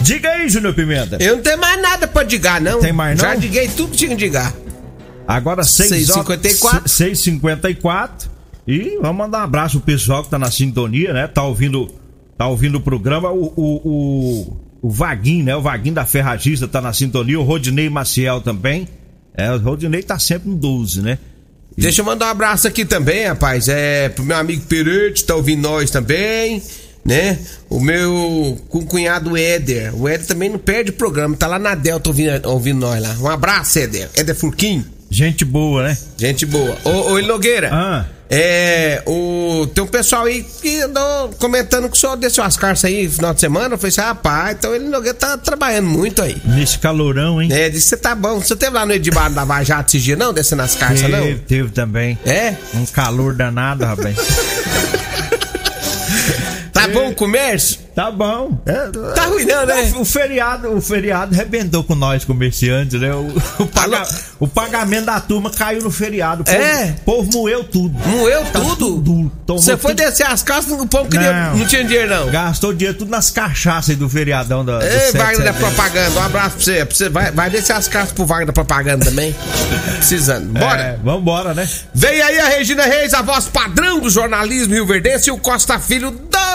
Diga 0.00 0.30
aí, 0.30 0.48
Júnior 0.48 0.74
Pimenta. 0.74 1.16
Eu 1.20 1.36
não 1.36 1.42
tenho 1.42 1.58
mais 1.58 1.80
nada 1.80 2.08
pra 2.08 2.24
digar, 2.24 2.60
não. 2.60 2.80
Tem 2.80 2.92
mais 2.92 3.16
não? 3.16 3.28
Já 3.28 3.34
liguei 3.34 3.68
tudo 3.68 3.92
que 3.92 3.98
tinha 3.98 4.10
que 4.10 4.16
digar. 4.16 4.52
Agora 5.26 5.62
6h54. 5.62 6.84
6h54. 6.84 8.30
E 8.66 8.98
vamos 9.00 9.16
mandar 9.16 9.40
um 9.40 9.42
abraço 9.42 9.78
pro 9.78 9.86
pessoal 9.86 10.22
que 10.22 10.30
tá 10.30 10.38
na 10.38 10.50
sintonia, 10.50 11.12
né? 11.12 11.26
Tá 11.26 11.42
ouvindo, 11.42 11.88
tá 12.36 12.46
ouvindo 12.46 12.78
o 12.78 12.80
programa. 12.80 13.30
O, 13.30 13.52
o, 13.56 13.80
o, 13.84 14.56
o 14.82 14.90
Vaguinho, 14.90 15.44
né? 15.44 15.56
O 15.56 15.62
Vaguinho 15.62 15.94
da 15.94 16.04
Ferragista 16.04 16.68
tá 16.68 16.80
na 16.80 16.92
sintonia. 16.92 17.38
O 17.38 17.44
Rodinei 17.44 17.88
Maciel 17.88 18.40
também. 18.40 18.88
É, 19.34 19.50
o 19.52 19.58
Rodinei 19.58 20.02
tá 20.02 20.18
sempre 20.18 20.48
no 20.50 20.56
12, 20.56 21.00
né? 21.00 21.18
Deixa 21.76 22.00
eu 22.00 22.04
mandar 22.04 22.26
um 22.26 22.30
abraço 22.30 22.68
aqui 22.68 22.84
também, 22.84 23.26
rapaz. 23.26 23.68
É 23.68 24.08
pro 24.08 24.24
meu 24.24 24.36
amigo 24.36 24.64
Peretti, 24.66 25.24
tá 25.24 25.34
ouvindo 25.34 25.62
nós 25.62 25.90
também 25.90 26.62
né? 27.04 27.38
O 27.68 27.80
meu 27.80 28.58
cunhado 28.88 29.36
Éder. 29.36 29.94
O 29.94 30.08
Éder 30.08 30.26
também 30.26 30.48
não 30.48 30.58
perde 30.58 30.90
o 30.90 30.94
programa, 30.94 31.36
tá 31.36 31.46
lá 31.46 31.58
na 31.58 31.74
Delta 31.74 32.10
ouvindo, 32.10 32.48
ouvindo 32.48 32.80
nós 32.80 33.02
lá. 33.02 33.16
Um 33.20 33.28
abraço, 33.28 33.78
Éder. 33.78 34.08
Éder 34.16 34.34
Furquim. 34.34 34.84
Gente 35.10 35.44
boa, 35.44 35.88
né? 35.88 35.98
Gente 36.16 36.46
boa. 36.46 36.76
Ô, 36.84 37.12
ô 37.12 37.20
Nogueira. 37.20 37.70
Ah. 37.72 38.06
É, 38.34 39.02
o, 39.04 39.66
tem 39.74 39.84
um 39.84 39.86
pessoal 39.86 40.24
aí 40.24 40.42
que 40.42 40.80
andou 40.80 41.28
comentando 41.38 41.86
que 41.90 41.94
o 41.94 42.00
senhor 42.00 42.16
desceu 42.16 42.42
as 42.42 42.56
cartas 42.56 42.82
aí 42.86 43.04
no 43.04 43.12
final 43.12 43.34
de 43.34 43.40
semana. 43.40 43.74
Eu 43.74 43.78
falei 43.78 43.90
assim, 43.90 44.00
rapaz, 44.00 44.56
então 44.58 44.74
ele 44.74 44.86
Nogueira 44.86 45.12
tá 45.14 45.36
trabalhando 45.36 45.86
muito 45.86 46.22
aí. 46.22 46.40
Nesse 46.46 46.78
calorão, 46.78 47.42
hein? 47.42 47.52
É, 47.52 47.68
disse 47.68 47.88
você 47.88 47.96
tá 47.98 48.14
bom. 48.14 48.40
Você 48.40 48.56
teve 48.56 48.74
lá 48.74 48.86
no 48.86 48.92
Edibar 48.94 49.30
da 49.30 49.44
Vajata 49.44 49.90
esse 49.90 50.00
dia, 50.00 50.16
não? 50.16 50.32
Descendo 50.32 50.62
as 50.62 50.74
cartas, 50.74 51.02
teve, 51.02 51.12
não? 51.12 51.38
Teve 51.40 51.70
também. 51.72 52.18
É? 52.24 52.54
Um 52.74 52.86
calor 52.86 53.34
danado, 53.34 53.84
rapaz. 53.84 54.16
Tá 56.92 57.00
bom 57.00 57.08
o 57.10 57.14
comércio? 57.14 57.82
Tá 57.94 58.10
bom. 58.10 58.58
É, 58.64 58.88
tá 59.14 59.26
ruim 59.26 59.44
não, 59.44 59.66
né? 59.66 59.92
O 59.96 60.04
feriado, 60.04 60.74
o 60.74 60.80
feriado 60.80 61.34
arrebentou 61.34 61.84
com 61.84 61.94
nós 61.94 62.24
comerciantes, 62.24 62.98
né? 62.98 63.12
O, 63.12 63.30
o, 63.58 63.66
paga, 63.66 64.02
o 64.40 64.48
pagamento 64.48 65.06
da 65.06 65.20
turma 65.20 65.50
caiu 65.50 65.82
no 65.82 65.90
feriado. 65.90 66.40
O 66.42 66.44
povo, 66.44 66.58
é? 66.58 66.84
O 66.84 67.04
povo 67.04 67.30
moeu 67.32 67.64
tudo. 67.64 67.98
Moeu 68.08 68.44
tá 68.46 68.60
tudo? 68.78 69.30
Você 69.46 69.76
foi 69.76 69.94
tudo. 69.94 70.06
descer 70.06 70.26
as 70.26 70.42
casas, 70.42 70.72
o 70.72 70.86
povo 70.86 71.10
queria, 71.10 71.50
não, 71.50 71.58
não 71.58 71.66
tinha 71.66 71.84
dinheiro 71.84 72.08
não. 72.08 72.30
Gastou 72.30 72.72
dinheiro 72.72 72.96
tudo 72.96 73.10
nas 73.10 73.30
cachaças 73.30 73.94
do 73.94 74.08
feriadão 74.08 74.64
da. 74.64 74.80
Ei, 74.82 75.12
Wagner 75.12 75.44
da 75.44 75.52
Propaganda, 75.52 76.20
um 76.20 76.22
abraço 76.22 76.56
pra 76.56 76.64
você. 76.64 76.84
Pra 76.86 76.96
você 76.96 77.08
vai, 77.10 77.30
vai 77.30 77.50
descer 77.50 77.74
as 77.76 77.88
casas 77.88 78.12
pro 78.12 78.24
Wagner 78.24 78.46
da 78.46 78.52
Propaganda 78.54 79.04
também. 79.04 79.34
Precisando. 79.96 80.46
Bora? 80.58 80.82
É, 80.82 80.98
vambora, 81.02 81.52
né? 81.52 81.68
Vem 81.94 82.22
aí 82.22 82.40
a 82.40 82.48
Regina 82.48 82.84
Reis, 82.84 83.12
a 83.12 83.20
voz 83.20 83.48
padrão 83.48 84.00
do 84.00 84.08
jornalismo 84.08 84.72
Rio 84.72 84.86
Verdense 84.86 85.28
e 85.28 85.32
o 85.32 85.36
Costa 85.36 85.78
Filho, 85.78 86.10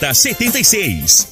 76. 0.00 1.26